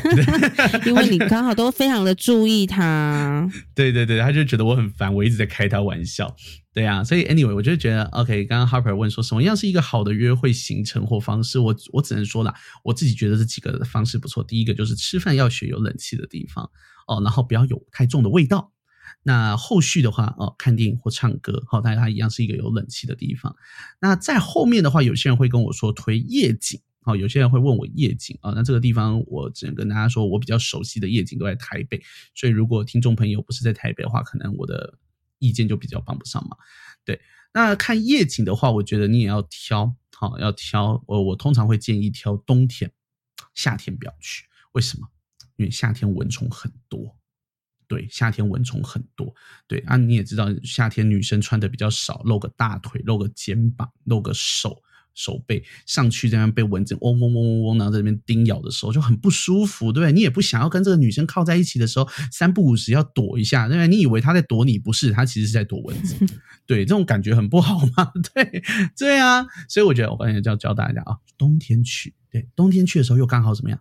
[0.87, 3.47] 因为你刚好都非常的注意他。
[3.75, 6.35] 对对对，他就觉得我很烦，我一直在开他玩笑。
[6.73, 8.45] 对呀，所以 anyway，我就觉得 OK。
[8.45, 14.43] 刚刚 Harper 问说什么样是一个好的约会行程或方式，我我只能说了，我自己觉得这几个方式不错。
[14.43, 16.69] 第一个就是吃饭要选有冷气的地方
[17.07, 18.71] 哦，然后不要有太重的味道。
[19.27, 23.53] 那后续的话，哦，看电影或唱歌，好，但是它一样是一个有冷气的地方。
[23.99, 28.53] 那在后面的话，有些人会跟我说推夜景，哦，有些人会问我夜景啊。
[28.55, 32.01] 那这个地方我只能跟大家说，我比较熟悉的夜景都在台北，
[32.33, 34.97] 所以如果听众朋友不是在台北的话，可能我的
[35.39, 36.57] 意见就比较帮不上忙。
[37.03, 37.19] 对，
[37.53, 41.03] 那看夜景的话，我觉得你也要挑，好，要挑。
[41.05, 42.89] 我我通常会建议挑冬天，
[43.53, 44.45] 夏天不要去。
[44.71, 45.05] 为什么？
[45.57, 47.16] 因为夏天蚊虫很多。
[47.87, 49.33] 对，夏天蚊虫很多。
[49.65, 54.81] 对啊，你也知道，夏天女生穿的比较少，露个大腿，露个肩膀，露个手
[55.13, 60.11] 手背，上去这样被蚊子嗡嗡嗡嗡嗡，然后在那边叮咬的时候就很不舒服，对不对？
[60.11, 63.87] 你也不想要跟这个女生靠在一起的时候，三不五时要躲一下，对不对？
[63.87, 66.15] 你以为她在躲你，不是，她其实是在躲蚊子。
[66.67, 68.11] 对，这种感觉很不好嘛。
[68.35, 68.63] 对，
[68.97, 69.45] 对啊。
[69.69, 73.79] 所以我觉得，我刚才要教大家啊，冬天去，对，冬天去的时候又刚好怎么样？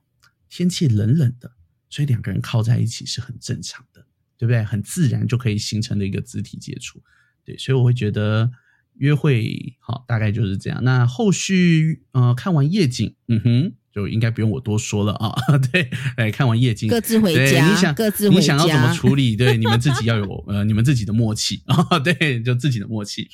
[0.49, 1.51] 天气冷冷的。
[1.89, 3.96] 所以两个人靠在一起是很正常的，
[4.39, 4.63] 对不对？
[4.63, 7.01] 很自然就可以形成的一个肢体接触，
[7.45, 7.57] 对。
[7.57, 8.51] 所以我会觉得
[8.99, 10.83] 约会好大概就是这样。
[10.83, 15.35] 那后续呃看完夜景，嗯哼，就应该不用我多说了啊。
[15.73, 19.35] 对，哎，看完夜景各自回家，你想各自你想要怎么处理？
[19.37, 21.99] 对，你们自己要有呃你们自己的默契啊。
[22.01, 23.29] 对，就自己的默契。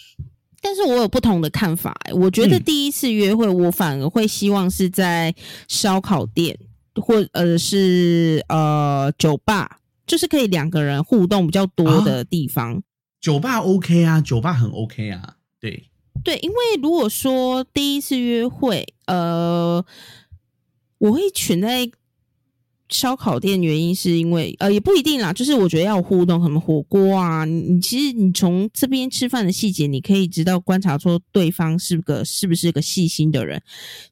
[0.61, 5.35] 但是我有不同的看法，我觉得第一次约会，我反而会希望是在
[5.67, 6.59] 烧烤店。
[6.95, 12.83] 或呃是呃酒吧，就是可以两个人互动比较多的地方。
[13.21, 15.89] 酒吧 OK 啊，酒吧很 OK 啊，对
[16.25, 19.85] 对，因为如果说第一次约会，呃，
[20.99, 21.91] 我会选在。
[22.93, 33.61] 烧烤店原因是因为呃也不一定啦，就是我觉得要互动，什么火锅啊，你你其实你从这边吃饭的细节，你可以知道观察出对方是个是不是个细心的人。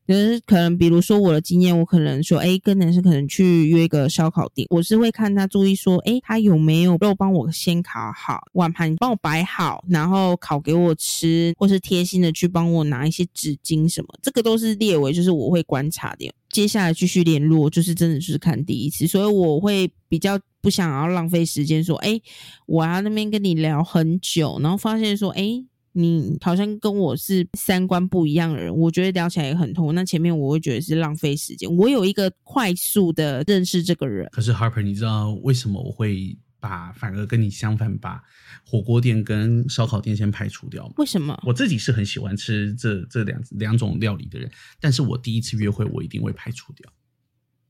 [0.09, 16.33] 就是可能比如说我的经验，我可能说，哎，跟男生可能去约一个烧烤店，我是会看他注意说，哎，他有没有肉帮我先烤好，碗盘帮我摆好，然后烤给我吃，或是贴心的去帮我拿一些纸巾什么，这个都是列为就是我会观察的。
[16.51, 22.21] 接下来继续联络，就是真的就是看第一次，所以我会比较不想要浪费时间，说，哎，
[22.67, 29.95] 我要那边跟你聊很久，然后发现说，哎，你好像跟我是三观不一样的人，我觉得聊起来也很痛。
[29.95, 31.75] 那前面我会觉得是浪费时间。
[31.77, 38.23] 我有一个快速的认识这个人，可是 Harper，你知道为什么我会把反而跟你相反，把
[38.65, 40.95] 火锅店跟烧烤店先排除掉吗？
[40.99, 41.37] 为什么？
[41.47, 46.93] 我自己是很喜欢吃这这两两种料理的人，但是我第一次约会我一定会排除掉。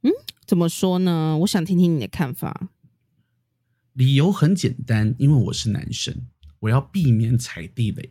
[0.02, 0.10] 嗯，
[0.46, 1.38] 怎么说呢？
[1.38, 2.68] 我想听听你的看法。
[3.92, 6.26] 理由很简单，因为我是男生。
[6.60, 8.10] 我要避免踩地雷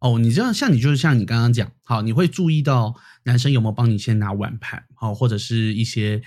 [0.00, 6.22] 哦，你知道，像你就是像你刚刚讲，好，你会注意到男生有没有帮你先拿碗盘，好，或者是一些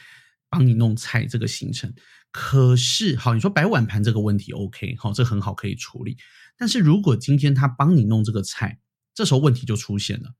[0.50, 1.94] 帮你弄菜这个行程。
[2.32, 6.18] 可是，好，你说摆碗盘这个问题，OK，好，这很好可以处理。
[6.58, 8.80] 但是如果今天他帮你弄这个菜，
[9.14, 10.36] 这时候问题就出现了。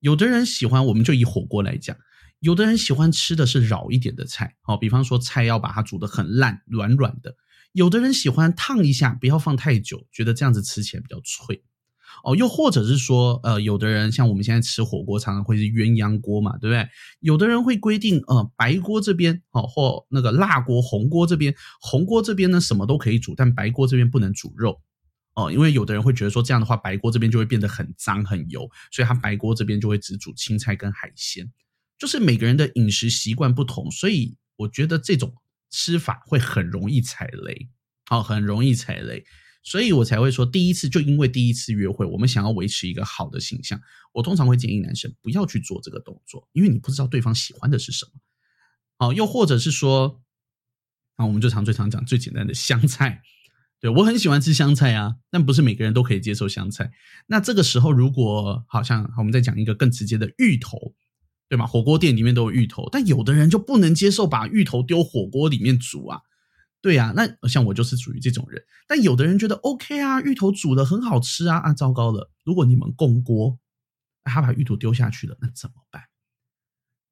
[0.00, 1.96] 有的人喜欢，我们就以火锅来讲，
[2.40, 7.36] 有的人喜欢吃的是饶一点的菜，好，比方说菜要把它煮的很烂，软软的。
[7.72, 11.62] 有的人喜欢烫一下，不要放太久，觉得这样子吃起来比较脆
[12.24, 12.36] 哦。
[12.36, 16.88] 又或者是说，呃，有的人像我们现在吃火锅，常常会是鸳鸯锅嘛，对不对？
[17.20, 24.80] 有的人会规定，呃，白锅这边哦，或那个辣锅、红锅这边，红锅这边呢什么都可以煮，但白锅这边不能煮肉
[25.34, 31.50] 哦，因为有的人会觉得说这样的话，白锅这边就会变得很脏很油，所以他白锅这边就会只煮青菜跟海鲜。
[31.98, 35.34] 就是每个人的饮食习惯不同，所以我觉得这种。
[35.68, 37.68] 吃法会很容易踩雷，
[38.08, 39.24] 好，很容易踩雷，
[39.66, 43.80] 所以我才会说第一次就因为第一次约会，我们想要维持一个好的形象，
[44.12, 48.12] 我通常会建议男生不要去做这个动作，因为你不知道对方喜欢的是什么，
[48.96, 50.22] 好，又或者是说，
[51.16, 53.22] 啊，我们就常最常讲最简单的香菜，
[53.80, 56.92] 对我很喜欢吃香菜啊，但不是每个人都可以接受香菜，
[57.26, 60.94] 那这个时候如果好像我们再讲一个更直接的芋头。
[61.48, 61.64] 对吗？
[61.64, 66.20] 火锅店里面都有芋头，但有的人就不能接受把芋头丢火锅里面煮啊。
[66.82, 68.62] 对呀，那像我就是属于这种人。
[68.86, 71.58] 但有的人觉得 OK 啊，芋头煮的很好吃啊。
[71.58, 73.58] 啊，糟糕了，如果你们共锅，
[74.24, 76.02] 他把芋头丢下去了，那怎么办？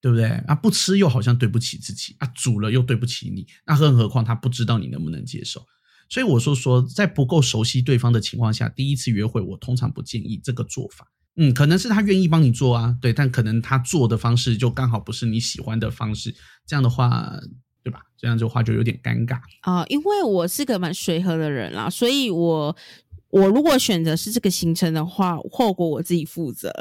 [0.01, 0.27] 对不对？
[0.27, 3.47] 啊，不吃又好像对不起自己啊，煮了又对不起你。
[3.67, 5.67] 那更何况他不知道你能不能接受。
[6.11, 11.11] 所以我说说，在不够熟悉对方的情况下，第一次约会，我通常不建议这个做法。
[11.37, 16.33] 嗯，可能是他愿意帮你做啊，对，但可能他做的方式就刚好不是你喜欢的方式，
[16.67, 17.33] 这样的话，
[17.85, 18.01] 对吧？
[18.16, 19.85] 这样的话就有点尴尬啊。
[19.89, 22.74] 因为我是个蛮随和的人啦，所以我
[23.28, 26.72] 我如果选择是这个行程的话，后果我自己负责。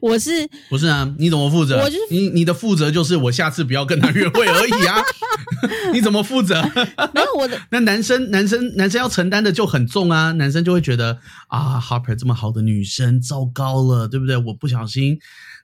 [0.00, 1.14] 我是不是啊？
[1.18, 1.80] 你怎么负责？
[1.82, 5.00] 我就是你你的负责就是我下次不要跟他约会而已啊。
[5.94, 6.60] 你怎么负责？
[7.14, 7.60] 没有我的。
[7.70, 10.32] 那男生男生男生要承担的就很重啊。
[10.32, 14.36] 男生就会觉得啊，Harper 这么好的女生，糟糕了，对不对？
[14.36, 15.18] 我不小心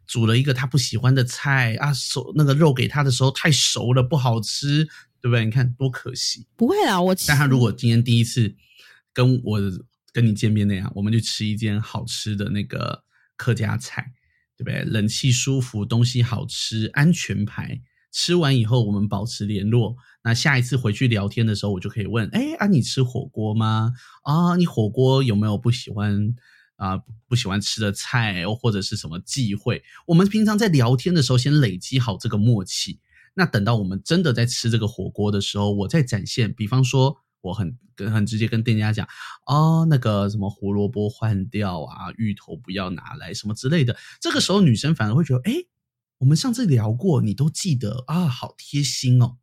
[0.06, 4.84] 煮了一个他不喜欢的菜啊，熟那个肉给他的时候太熟了，不好吃，
[5.20, 5.44] 对不对？
[5.44, 6.46] 你看多可惜。
[6.56, 7.14] 不会啊，我。
[7.26, 8.54] 但他如果今天第一次
[9.12, 9.60] 跟我
[10.12, 13.02] 跟你见面那样，我们就吃一间好吃的那个。
[13.36, 14.12] 客家菜，
[14.56, 14.84] 对不对？
[14.84, 17.80] 冷气舒服，东西好吃，安全牌。
[18.12, 19.96] 吃完以后，我们保持联络。
[20.22, 23.92] 那下一次回去聊天的时候，我就可以问：哎，啊，你吃火锅吗？
[24.22, 26.32] 啊，你火锅有没有不喜欢
[26.84, 27.02] 啊？
[27.26, 29.82] 不喜欢吃的菜，或者是什么忌讳？
[30.06, 33.00] 我们平常在聊天的时候，先累积好这个默契。
[33.34, 36.52] 那等到我们真的在吃这个火锅的时候，我再展现。
[36.52, 37.18] 比方说。
[37.44, 39.06] 我很跟很直接跟店家讲，
[39.44, 43.94] 哦，那个什么胡萝卜换掉啊，芋头不要拿来什么之类的。
[44.18, 45.52] 这个时候女生反而会觉得，哎，
[46.16, 49.36] 我们上次聊过，你都记得啊，好贴心哦。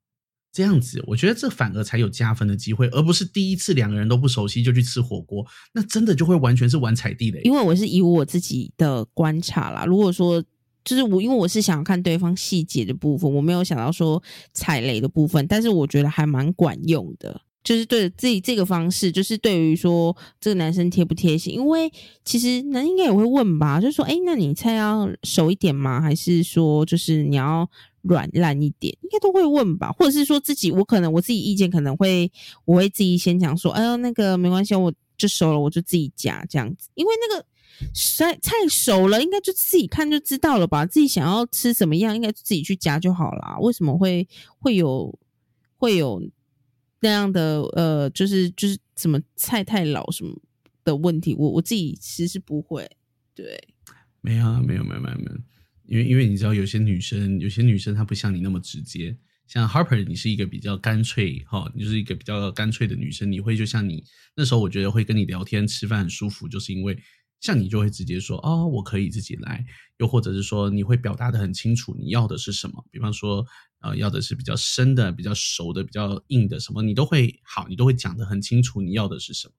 [0.51, 7.41] 这样子，我觉得这反而才有加分的机会，而不是第一次两个人都不熟悉就去吃火锅，那真的就会完全是玩踩地雷。
[7.43, 10.43] 因为我是以我自己的观察啦，如果说
[10.83, 14.21] 就是我，因为我是想要看对方细节的部分，我没有想到说
[14.53, 17.41] 踩雷的部分，但是我觉得还蛮管用的。
[17.63, 21.91] 就是对自己这个方式，就是对于说这个男生贴不贴心，因为
[22.25, 26.01] 其实男应该也会问吧，就是说，哎，那你菜要熟一点吗？
[26.01, 27.69] 还是说就是你要
[28.01, 28.97] 软烂一点？
[29.03, 32.31] 应该都会问吧，或者是说自己，我可能我自己意见可能会，
[32.65, 37.45] 我会自己先讲说，哎呦，那个没关系，我就熟了，我就自己夹这样子，因为那个
[37.93, 43.59] 菜菜熟了，应该就自己看就知道了吧，自己想要吃什么样，应该自己去夹就好啦。
[43.61, 45.15] 为什么会会有
[45.77, 46.19] 会有？
[47.01, 50.33] 那样的呃，就是就是什么菜太老什么
[50.83, 52.89] 的问题，我我自己其实是不会，
[53.35, 53.61] 对，
[54.21, 55.37] 没有啊，没有没有没有没有，
[55.85, 64.03] 因为因为你知道有些女生，有些女生她不像你那么直接，像 Harper，你是一个比较干脆哈，你是一个比较干脆的女生，你会就像你
[64.35, 66.97] 那时候，我觉得会跟你聊天吃饭很舒服，就是因为。
[67.39, 69.65] 像你就会直接说哦，我可以自己来，
[69.97, 72.85] 又或者是说你会表达的很清楚，你要的是什么？
[72.91, 73.43] 比方说，
[73.81, 79.53] 呃，要的是比较深的、比较熟的、比较硬的什么，你都会好，你都会讲的很清楚，你要的是什么？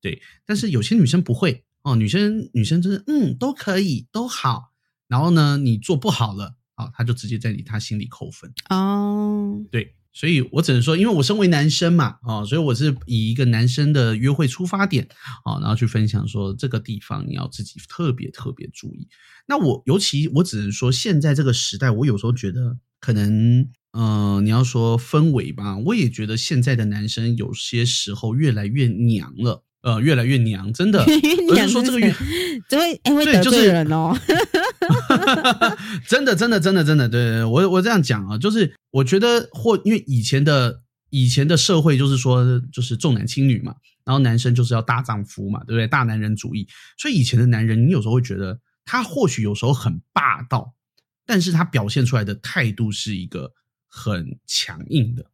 [0.00, 4.72] 对，但是有些女生不会哦，女生女生就是嗯都可以都好，
[5.08, 9.64] 然后呢你做不好了啊，她就直接在你她心里扣分哦。
[9.70, 15.08] 对，所以我只能说，因为我身为男生嘛，哦，所以我是以一个男生的约会出发点
[15.44, 19.08] 啊，然后去分享说这个地方你要自己特别特别注意。
[19.46, 23.68] 那我尤其我只能说，现在这个时代，我有时候觉得可能。
[23.96, 31.04] 嗯，你要说氛围吧，我也觉得现在的男生有些时候越来越娘了，呃，越来越娘，真的。
[31.46, 32.12] 不是说这个越，
[32.68, 34.12] 这会哎会得罪人哦。
[36.08, 45.86] 真的，真的，真的，真的，对我我这样讲啊，就是我觉得或因为以前的以前的社会就是说就是重男轻女嘛，然后男生就是要大丈夫嘛，对不对？
[45.86, 46.66] 大男人主义，
[46.98, 50.73] 所以以前的男人，你有时候会觉得他或许有时候很霸道，
[51.26, 53.52] 但是他表现出来的态度是一个。
[53.96, 55.24] 很强硬的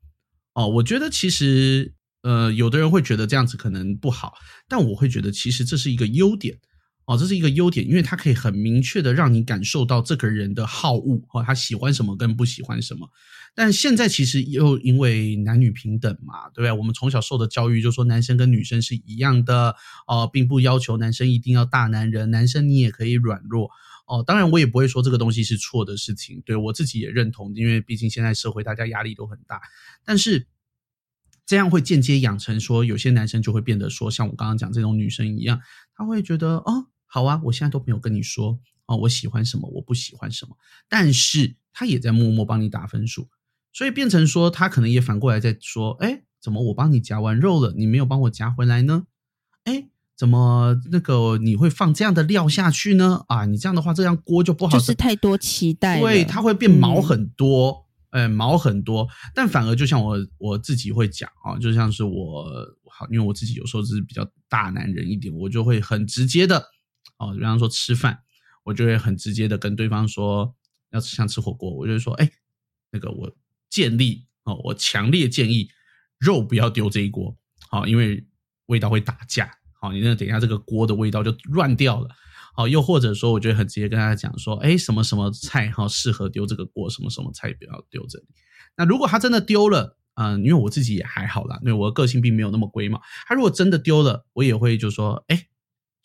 [0.53, 4.35] 哦，我觉得其实呃，有的人会觉得这样子可能不好，
[4.69, 6.59] 但我会觉得其实这是一个优点
[7.07, 13.09] 哦，这是一个优点，因为它可以很明确的让你感受到这个人的好恶哦，他喜欢什么跟不喜欢什么。
[13.55, 16.73] 但现在其实又因为男女平等嘛，对不对？
[16.73, 19.75] 我们从小受的教育就说男生跟女生是一样的
[20.07, 23.71] 哦，并不要求男生一定要大男人，男生你也可以软弱。
[24.11, 29.63] 哦，当然我也不会说这个东西是错的事情，对我自己也认同，因为毕竟现在社会大家压力都很大，
[30.05, 30.49] 但是
[31.47, 35.61] 这样会间接养成说有些男生就会变得说像我刚刚讲这种女生一样，
[35.95, 40.57] 他会觉得哦，好啊，我现在都没有跟你说哦，我喜欢什么，我不喜欢什么，
[40.89, 43.29] 但是他也在默默帮你打分数，
[43.73, 49.07] 所以变成说他可能也反过来在说，哎，怎么我帮你夹完肉了，你没有帮我夹回来呢？
[50.21, 50.27] 哎。
[50.27, 53.25] 怎么那个你会放这样的料下去呢？
[53.29, 59.09] 啊，你这样的话，这样锅就不好，就是太多期待，对，它会变毛很多，哎，毛很多。
[59.35, 62.45] 但反而就像我我自己会讲啊，就像是我
[62.85, 66.67] 好，因为我自己有时候是比较大男人一点，我就会很直接的
[67.17, 68.19] 哦，比方说吃饭，
[68.65, 70.55] 我就会很直接的跟对方说，
[70.91, 72.31] 要吃像吃火锅，我就说，哎，
[72.91, 73.35] 那个我
[73.71, 75.71] 建议哦，我强烈建议
[76.19, 77.35] 肉不要丢这一锅，
[77.71, 78.27] 好，因为
[78.67, 79.51] 味道会打架。
[79.81, 82.09] 好，你那等一下这个锅的味道就乱掉了。
[82.55, 88.27] 好，又或者说，我觉得很直接跟大家讲说，哎，什么什么菜哈适合丢这个锅，什么什么菜不要丢这里。
[88.77, 93.01] 那如果他真的丢了，嗯，因为我自己也还好啦，因为我的个性并没有那么龟毛。
[93.27, 95.47] 他如果真的丢了，我也会就说，哎，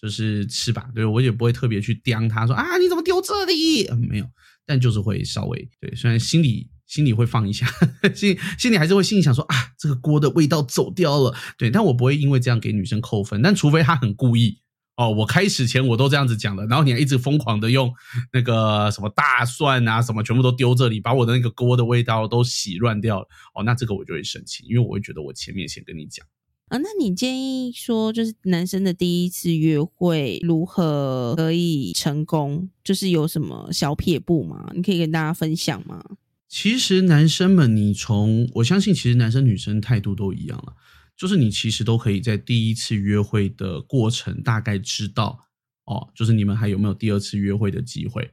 [0.02, 3.90] 就是吃吧，对我也不会特别去刁他说啊，你怎么丢这里？
[4.08, 4.26] 没有，
[4.66, 6.70] 但就是会稍微对，虽然心里。
[6.88, 7.68] 心里会放一下，
[8.14, 14.60] 心心里还是会心里想说啊，这个锅的味道走掉了，对，但我不会因为这样给女生扣分，但除非她很故意。
[14.98, 17.94] 哦，我开始前我都这样子讲的，然后你还一直疯狂的用
[18.32, 26.26] 那个什么大蒜啊什么全部都丢这里，把我的那个锅的味道都洗乱掉了，哦，那这个我就会生气，因为我会觉得我前面先跟你讲。
[26.70, 34.72] 啊，那你建议说就是男生的第一次约会如何可以成功，就是有什么小撇步吗？
[34.74, 36.02] 你可以跟大家分享吗？
[36.48, 40.76] 其实男生们，你从我相信，其实男生女生态度都一样了，
[41.18, 45.48] 就是你其实都可以在第一次约会的过程大概知道
[45.86, 48.32] 哦，就是你们还有没有第二次约会的机会。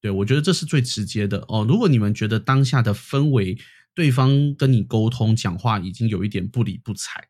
[0.00, 1.64] 对我觉得这是最直接的哦。
[1.66, 3.56] 如果你们觉得当下的氛围，
[3.94, 7.28] 对方跟你沟通讲话已经有一点不理不睬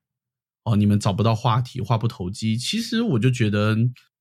[0.64, 3.76] 哦，你们找不到话题，话不投机，其实我就觉得。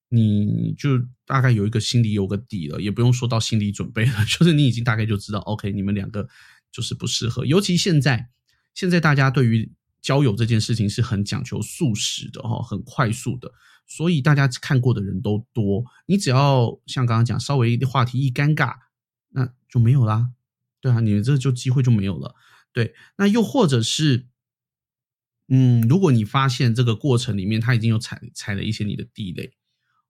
[0.10, 6.28] 你就大概有一个心里有个底了，也不用说到心理准备了， 就是你已经大概就知道，OK，你们两个
[6.72, 7.45] 就是不适合。
[7.45, 8.30] 尤其现在，
[8.74, 13.51] 现在大家对于交友这件事情是很讲求速食的哈，很快速的，
[13.88, 15.84] 所以大家看过的人都多。
[16.06, 18.76] 你只要像刚刚讲，稍微话题一尴尬，
[19.30, 20.30] 那就没有啦。
[20.80, 22.36] 对啊，你这就机会就没有了。
[22.72, 24.28] 对，那又或者是，
[25.47, 29.51] 嗯，如果你发现这个过程里面他已经有踩踩了一些你的地雷。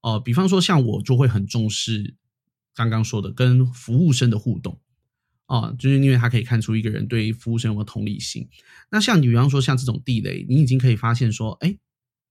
[0.06, 2.14] 哦，比方说像我就会很重视
[2.76, 4.80] 刚刚说的跟服务生的互动，
[5.48, 8.48] 哦，就是因为他可以看出一个人对服务生有没有同理心。
[8.92, 11.76] 那像你比方说像这种地雷，你已经可以发现说，哎，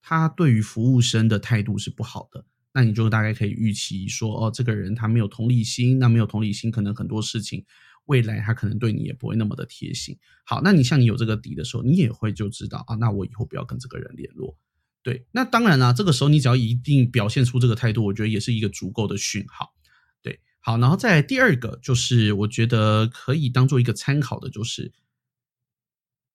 [0.00, 7.64] 他对于服务生的态度是不好的，那你就大概可以预期说，哦，这个人他没有同理心，那没有同理心，可能很多事情
[8.04, 10.16] 未来他可能对你也不会那么的贴心。
[10.44, 14.56] 好，那你像你有这个底的时候，你也会就知道啊，那我以后不要跟这个人联络。
[15.04, 19.74] 对，那当然啦，这个时候你只要一定表现出这个态度，我觉得也是一个足够的讯号。
[20.22, 24.94] 对，好，然后再第二个就是，我觉得可以当做一个参考的，就是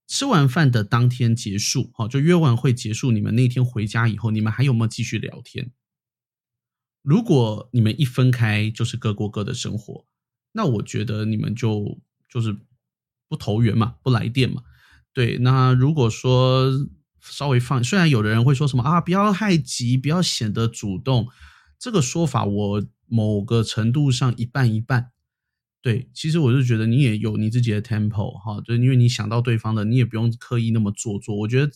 [0.08, 5.72] 吃完饭的当天结束，好，就约完会结束，你们那天回家以后，你们还有没有继续聊天？
[7.02, 10.06] 如果你们一分开就是各过各的生活，
[10.52, 12.00] 那我觉得你们就
[12.30, 12.56] 就是
[13.28, 14.62] 不投缘嘛，不来电嘛。
[15.12, 16.72] 对，那如果说。
[17.30, 17.84] 稍微放。
[17.84, 21.28] 虽然有的人会说什么啊，不要太急，不要显得主动，
[21.78, 25.12] 这个说法我某个程度上一半一半。
[25.82, 31.34] 对，其实我就觉得你也有你自己的 tempo 哈，就因为你想到对方的，你也不用刻意那么做作。
[31.36, 31.72] 我觉得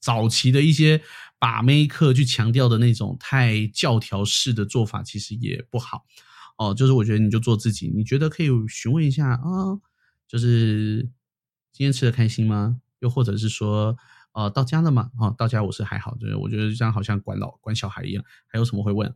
[0.00, 1.00] 早期的一些
[1.38, 6.04] 把妹课去强调的那种太教条式的做法，其实也不好
[6.58, 6.74] 哦。
[6.74, 9.40] 就是我觉得你就做自己，你觉得可以询问一下啊，
[10.28, 11.08] 就是
[11.72, 12.76] 今天吃的开心吗？
[13.00, 13.96] 又或者是说，
[14.32, 15.10] 呃，到家了吗？
[15.18, 18.24] 哦，到家我是还好，就是我觉得这样好像管老管小孩一样。
[18.46, 19.14] 还有什么会问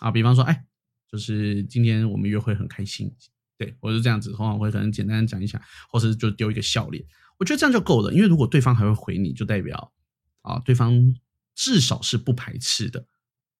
[0.00, 0.10] 啊？
[0.10, 0.64] 比方说，哎，
[1.10, 3.14] 就是今天我们约会很开心。
[3.56, 7.04] 对，我是这样子，通常会可能简单讲一下，或是就丢一个笑脸，
[7.38, 8.12] 我觉得这样就够了。
[8.12, 9.92] 因为如果对方还会回你，就代表
[10.40, 11.14] 啊，对方
[11.54, 13.06] 至少是不排斥的，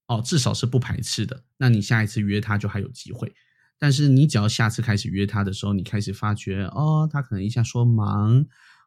[0.09, 1.45] 哦，至少是不排斥的。
[1.59, 3.33] 那你下一次约他就还有机会。
[3.79, 8.45] 但是你只要下次开始约他的时候，你开始发觉哦，他可能一下说忙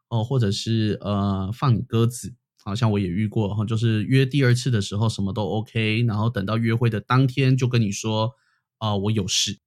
[0.09, 8.31] 哦，或者是呃放你鸽子，好像我也遇过哈，就是约第二次的时候什么都 OK，然后等到约会的当天就跟你说
[8.77, 9.59] 啊我有事。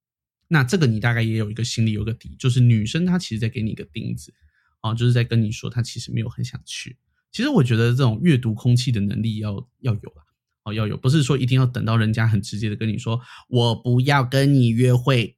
[0.47, 4.33] 那这个你大概也有一个心里有个底，就是女生她其实在给你一个钉子，
[4.81, 6.97] 啊，就是在跟你说她其实没有很想去。
[7.31, 10.25] 其实我觉得这种阅读空气的能力要要有了，
[10.63, 15.37] 哦，要有，不是说一定要等到人家很直接的跟你说我不要跟你约会，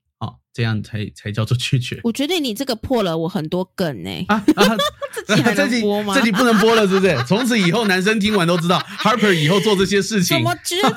[0.53, 1.99] 这样才才叫做拒绝。
[2.05, 4.09] 我觉得你这个破了我很多梗呢。
[4.27, 4.77] 啊啊，
[5.27, 6.13] 这集还能播吗？
[6.15, 7.15] 这集不能播了，是不是？
[7.27, 10.37] 从此以后男生听完都知道 Harper 以后做这些事情。
[10.37, 10.95] 怎么觉得？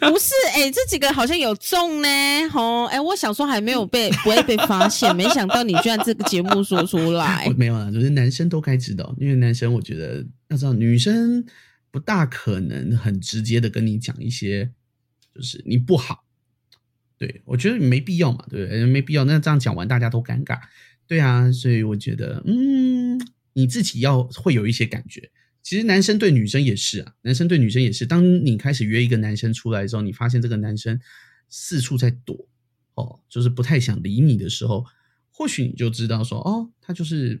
[0.00, 2.08] 不是，哎，这几个好像有中呢，
[2.50, 11.44] 吼，哎，我想说还没有被不会被发现，没想到你居然这个节目说出来，没有啊，就是男生都该知道，因为男生我觉得要知道，女生
[11.90, 14.70] 不大可能很直接的跟你讲一些，
[15.34, 16.22] 就是你不好，
[17.22, 18.84] 对我觉得没必要嘛，对不对？
[18.84, 20.58] 没必要，那这样讲完大家都尴尬，
[21.06, 23.16] 对啊，所以我觉得，嗯，
[23.52, 25.30] 你自己要会有一些感觉。
[25.62, 28.04] 其实男生对女生也是啊，男生对女生也是。
[28.04, 30.98] 当你开始约一个男生出来之后，你发现这个男生
[31.48, 32.48] 四处在躲，
[32.94, 34.84] 哦，就是不太想理你的时候，
[35.30, 37.40] 或许你就知道说，哦，他就是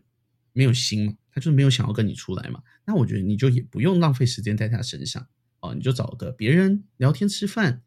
[0.52, 2.62] 没有心嘛，他就是没有想要跟你出来嘛。
[2.86, 5.26] 那我觉得你就也不用浪费时间在他身上，
[5.58, 7.82] 哦，你就找个别人聊天吃饭，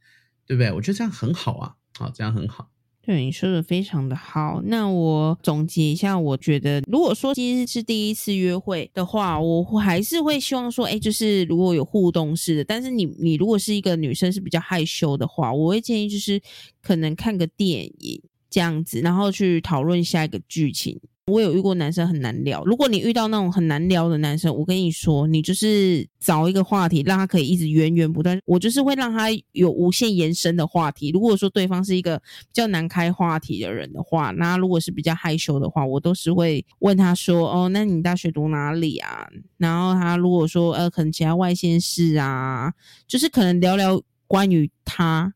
[0.46, 0.70] 对不对？
[0.74, 2.70] 我觉得这样很好啊，好，这样很好。
[3.02, 16.42] 对你说的非常的好，那我总结一下，我觉得如果说其实是第一次约会的话，我还是会希望说，哎，就是如果有互动式的，但是你你如果是一个女生是比较害羞的话，我会建议就是
[16.82, 18.20] 可能看个电影
[18.50, 21.00] 这样子，然后去讨论下一个剧情。
[21.32, 28.40] 我有遇过男生很难聊，如果你遇到那种很难聊的男生，我跟你说，你就是找一个话题，让他可以一直源源不断。
[28.46, 31.10] 我就是会让他有无限延伸的话题。
[31.10, 42.72] 如果说对方是一个比较难开话题的人的话，那如果是比较害羞的话，我都是会问他说：“哦，那你大学读哪里啊？”然后他如果说呃，可能其他外县市啊，
[43.08, 45.34] 就是可能聊聊关于他。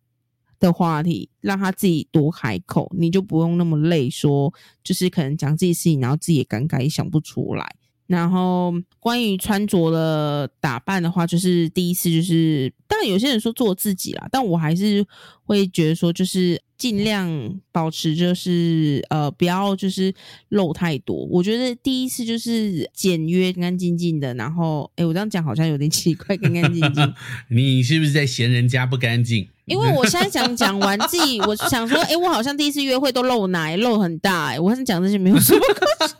[0.59, 4.09] 的话题，让他自己多开口，你就不用那么累。
[4.09, 4.53] 说
[4.83, 7.75] 就是可能讲自己事情，然后自己也尴尬，也想不出来。
[8.07, 15.05] 然后关于穿着的打扮的话，就是第一次就是，当然有些人说做自己啦，但我还是
[15.43, 20.11] 会觉得说，就是尽量保持，就是呃，不要就是
[20.47, 21.25] 露太多。
[21.25, 24.33] 我觉得第一次就是简约、干干净净的。
[24.33, 27.13] 然后，哎，我这样讲好像有点奇怪，干干净净。
[27.51, 29.47] 你是不是在嫌人家不干净？
[29.65, 34.47] 因为我现在想讲完自己，我想说，哎，我好像第一次约会都露奶，露很大。
[34.47, 36.13] 哎，我是讲这些没有什么可惜。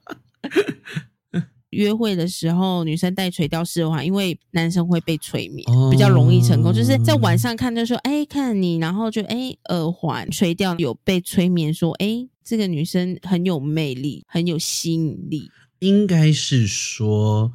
[1.81, 6.71] 约会的时候，女生戴垂钓式的话，因为男生会被催眠，比较容易成功。
[6.71, 15.49] 就是在晚上看，就说哎，看你，然后就哎，耳环垂钓有被催眠，说哎，这个女生很有魅力，很有吸引力。
[15.79, 17.51] 应该是说，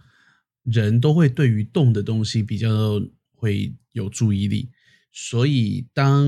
[0.65, 3.01] 人都会对于动的东西比较
[3.35, 4.69] 会有注意力，
[5.13, 6.27] 所以当。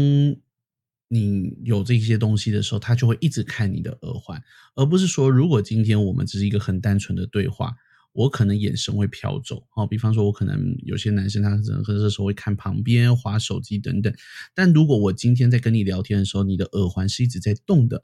[1.11, 4.39] 你有这些东西的时候，他就会一直看你的耳环，
[4.75, 7.75] 而不是说，如果今天我们只是一个很单纯的对话，
[8.19, 9.65] 我可能眼神会飘走。
[9.77, 14.13] 哦，比方说，我可能有些男生他可能这时候会看旁边、划手机等等。
[14.55, 18.03] 但如果我今天在跟你聊天的时候，你的耳环是一直在动的，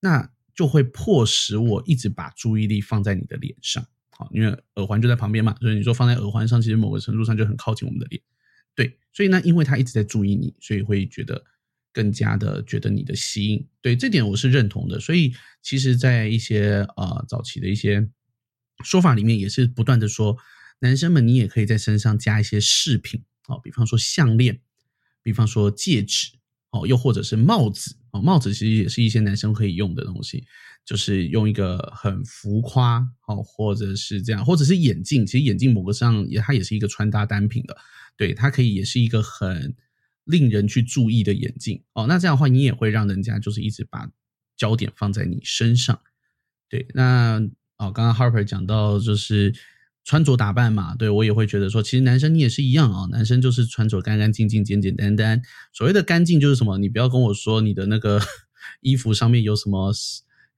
[0.00, 3.86] 那就会迫使我一直把注意力放在你的脸上。
[4.10, 8.20] 好，因为耳环就在旁边嘛，所以你说放在耳环上，其实某个程度上就很靠近我们的脸。
[8.74, 11.42] 对，所以呢，因为他一直在注意你，所以会觉得。
[11.94, 14.98] 更加的觉得你的吸引，对这点我是认同的。
[14.98, 15.32] 所以
[15.62, 18.04] 其实，在一些呃早期的一些
[18.84, 20.36] 说法里面，也是不断的说，
[20.78, 24.60] 男生们你也可以在身上加一些饰品哦，比方说项链，
[25.22, 26.28] 比方说戒指
[26.70, 30.46] 哦，又或者是帽子哦，帽子其实也是一些男生可以用的东西。
[30.86, 37.74] 就是用一个很浮夸哦，或者是这样，或者是眼镜，其实眼镜某个上也它也是一个穿搭单品的，
[38.18, 39.74] 对，它可以也是一个很
[40.24, 42.06] 令人去注意的眼镜哦。
[42.06, 44.10] 那这样的话，你也会让人家就是一直把
[44.58, 45.98] 焦点放在你身上，
[46.68, 46.86] 对。
[46.92, 47.40] 那
[47.78, 49.54] 哦，刚刚 Harper 讲到就是
[50.04, 55.42] 穿着打扮嘛，对我也会觉得说，其实男生你也是一样啊，男生就是穿着干干净净、简简单单。
[55.72, 56.78] 所谓的干净就是什么？
[56.78, 58.20] 你不要跟我说你的那个
[58.80, 59.92] 衣服上面有什么。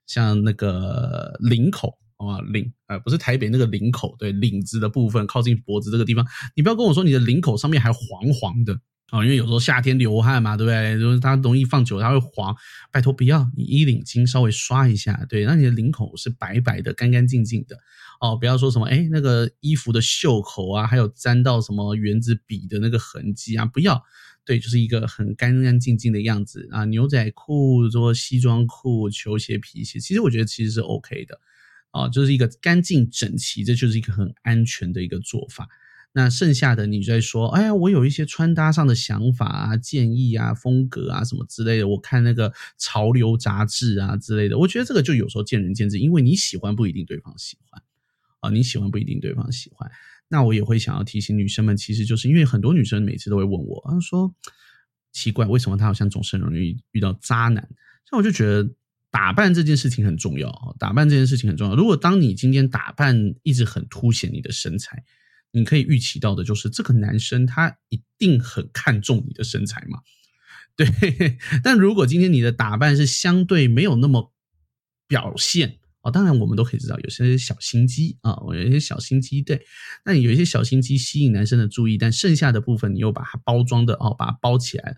[0.09, 6.25] 像那个领口啊，领呃不是台北那个领口，对领子的部分靠近脖子这个地方，
[6.55, 8.01] 你不要跟我说你的领口上面还黄
[8.33, 8.79] 黄的
[9.11, 10.99] 啊，因为有时候夏天流汗嘛，对不对？
[10.99, 12.55] 就是它容易放久它会黄，
[12.91, 17.79] 拜托不要，你衣领巾稍微刷一下，对，让你的领口是白白的、干干净净的
[18.21, 24.03] 哦，不要说什么哎那个衣服的袖口啊，还有沾到什么圆子笔的那个痕迹啊，不要。
[24.45, 31.41] 对，就是一个很干干净净的样子啊，牛仔裤、做西装裤、球鞋、皮鞋，其实我觉得其实是 OK 的
[31.91, 35.69] 啊，就是一个干净整齐，这就是一个很安全的一个做法。
[36.17, 47.83] 那剩下的你在说，哎呀，我有一些穿搭上的想法啊、建议啊、风格啊什么之类的，我看那个潮流杂志啊之类的，我觉得这个就有时候见仁见智，因为你喜欢不一定对方喜欢
[48.41, 49.91] 啊，你喜欢不一定对方喜欢。
[50.29, 54.35] 那我也会想要提醒女生们，其实就是因为很多女生每次都会问我，她说
[55.13, 57.69] 奇怪，为什么她好像总是容易遇到渣男？
[58.09, 58.71] 像我就觉得
[59.11, 61.77] 打扮这件事情很重要啊打扮这件事情很重要。
[61.77, 65.05] 如果当你今天打扮一直很凸显你的身材，
[65.57, 69.99] 你可以预期到的就是这个男生他一定很看重你的身材嘛？
[70.77, 70.87] 对。
[71.65, 74.33] 但如果今天你的打扮是相对没有那么
[75.09, 75.79] 表现。
[76.03, 79.61] 哦，当然我们都可以知道有些小心机啊，我有一些小心机，对，
[80.05, 84.95] 那你有一些小心机吸引男生的注意，但剩下的部分你又把它包装的哦，把它包起来，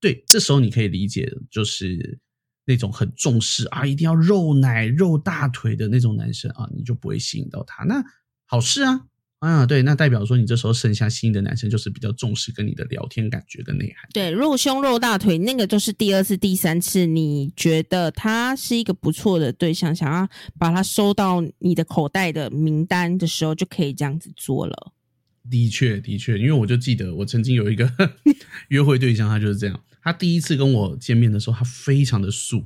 [0.00, 2.20] 对，这时候你可以理解就是
[2.66, 8.04] 那种很重视啊，一定要肉奶肉大腿的那种男生啊，你就不会吸引到他，那
[8.44, 9.06] 好事啊。
[9.40, 14.06] 啊，对，那代表说你这时候剩下新的男生就是比较重视跟你的聊天感觉跟内涵。
[14.12, 24.92] 对，露胸露大腿那个就是第二次、第三次，你觉得他是一个不错的对象，想要把他收到你的口袋的名单的时候，就可以这样子做了。
[25.50, 27.90] 的确，的确，因为我就记得我曾经有一个
[28.68, 29.82] 约会对象，他就是这样。
[30.02, 32.62] 他第一次跟我见面的时候，他非常的素，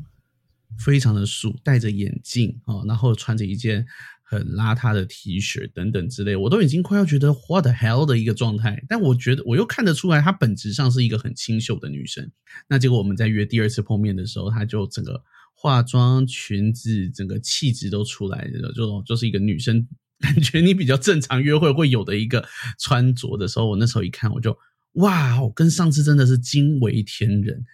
[0.84, 3.86] 非常的素，戴着眼镜啊，然后穿着一件。
[4.26, 8.82] 很邋遢的 T 恤等等之类，我都已经快要觉得 What the hell 的一个状态。
[8.88, 12.28] 但我觉得我又看得出来，她本质上是一个很清秀的女生。
[12.66, 15.22] 那结果我们在约第二次碰面的时候，她就整个
[15.52, 19.86] 化妆、裙子、整个气质都出来了，就就是一个女生
[20.18, 22.44] 感觉你比较正常约会会有的一个
[22.78, 24.56] 穿着的时候，我那时候一看，我就
[24.94, 27.64] 哇，跟上次真的是惊为天人，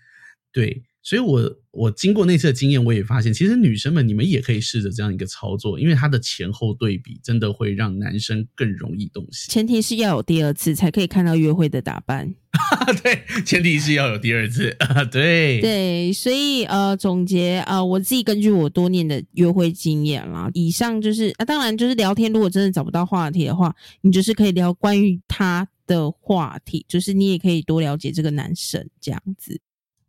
[0.52, 0.82] 对。
[1.02, 9.51] 所以，我我经过那次的经验，我也发现，其实女生们你们也可以试着这样一个操作，因为它的前后对比真的会让男生更容易动心。
[9.51, 12.35] 前提是要有第二次才可以看到约会的打扮。
[13.02, 14.77] 对，前提是要有第二次。
[15.10, 29.60] 对对，所以呃，总结呃，我自己根据我多年的约会经验啦，以上就是啊，当然就是聊天，如果真的找不到话题的话，你就是可以聊关于他的话题，就是你也可以多了解这个男生这样子。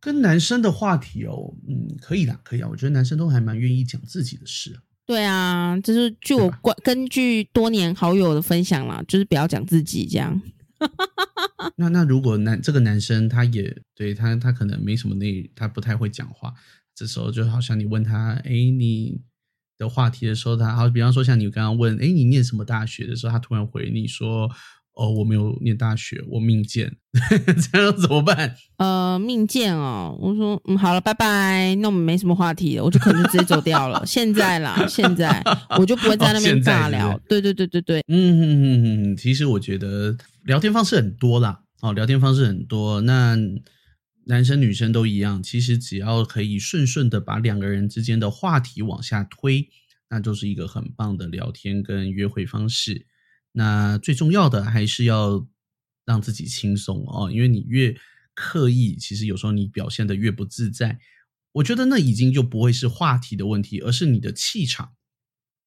[0.02, 2.68] 跟男生的话题哦，嗯，可以的，可以啊。
[2.68, 4.78] 我觉得男生都还蛮愿意讲自己的事。
[5.06, 10.41] 对啊，就是据我关根据多年好友的分享啦，就是不要讲自己这样。
[11.78, 16.52] 那那如果男这个男生他也对他他可能没什么内，他不太会讲话，
[16.95, 19.22] 这时候就好像你问他，哎，你
[19.78, 24.49] 的话题的时候，他好，比方说像你刚刚问，哎，你念什么大学的时候，他突然回你说。
[24.93, 26.91] 哦，我没有念大学，我命贱，
[27.72, 28.55] 这样怎么办？
[28.77, 34.03] 呃，命贱哦，我说，嗯，好了，拜拜，那我们没什么话题了，我就可能直接走掉了。
[34.07, 35.41] 现在啦，现在
[35.80, 37.18] 我就不会在那边尬聊。
[37.30, 43.38] 对对对对对，嗯嗯嗯嗯，其实我觉得聊天方式很多啦，哦，聊天方式很多，那
[44.26, 49.68] 男生女生都一样，其实只要可以顺顺的把两个人之间的话题往下推，
[50.09, 53.07] 那就是一个很棒的聊天跟约会方式。
[53.53, 55.45] 那最重要的还是要
[56.06, 57.95] 让自己轻松哦，因为你越
[58.34, 60.99] 刻意，其实有时候你表现的越不自在。
[61.52, 64.94] 我觉得那已经就不会是话题的问题，而是你的气场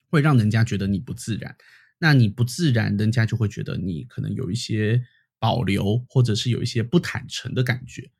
[0.08, 1.56] 会让人家觉得你不自然。
[1.98, 5.04] 那你不自然，人家就会觉得你可能有一些
[5.38, 8.10] 保留，或者是有一些不坦诚的感觉。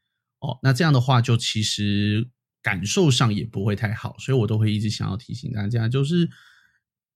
[0.41, 2.28] 哦，那这样的话，就其实
[2.61, 4.15] 感受上也不会太好。
[4.19, 6.28] 所以我都会一直想要提醒大家，就是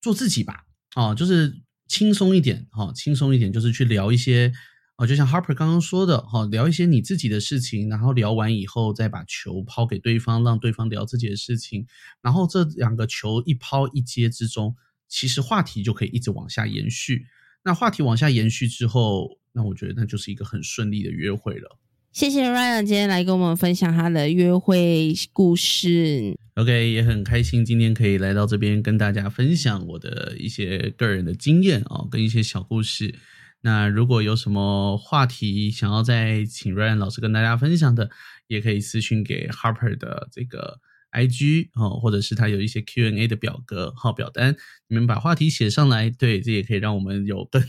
[0.01, 0.65] 做自己吧。
[0.97, 1.61] 哦，就是。
[1.89, 4.53] 轻松一点，哈，轻松一点，就是去聊一些
[4.97, 11.87] 哦，就像 Harper 刚刚说的，哈，聊一些你自己的事情，然后聊完以后再把球抛给对方，让对方聊自己的事情，
[12.21, 14.77] 然后这两个球一抛一接之中，
[15.09, 17.27] 其实话题就可以一直往下延续。
[17.65, 21.79] 那话题往下延续之后，那我觉得那就是一个很顺利的约会了。
[22.13, 26.37] 谢谢 Ryan 今天来跟我们分享他的约会故事。
[26.55, 33.15] OK，也很开心今天可以来到这边跟大家分享我的一些个人的经验哦，跟一些小故事。
[33.61, 38.11] 那如果有什么话题想要再请 Ryan 老师跟大家分享的，
[38.49, 40.81] 也可以私信给 Harper 的这个
[41.13, 44.57] IG 哦，或者是他有一些 Q&A 的表格号表单，
[44.89, 47.63] 你们把话题写上来，对，这也可以让我们有更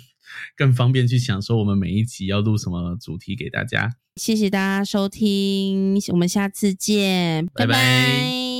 [0.55, 3.93] 更方便去想说我们每一集要录什么主题给大家。
[4.15, 8.58] 谢谢大家收听，我们下次见，拜拜拜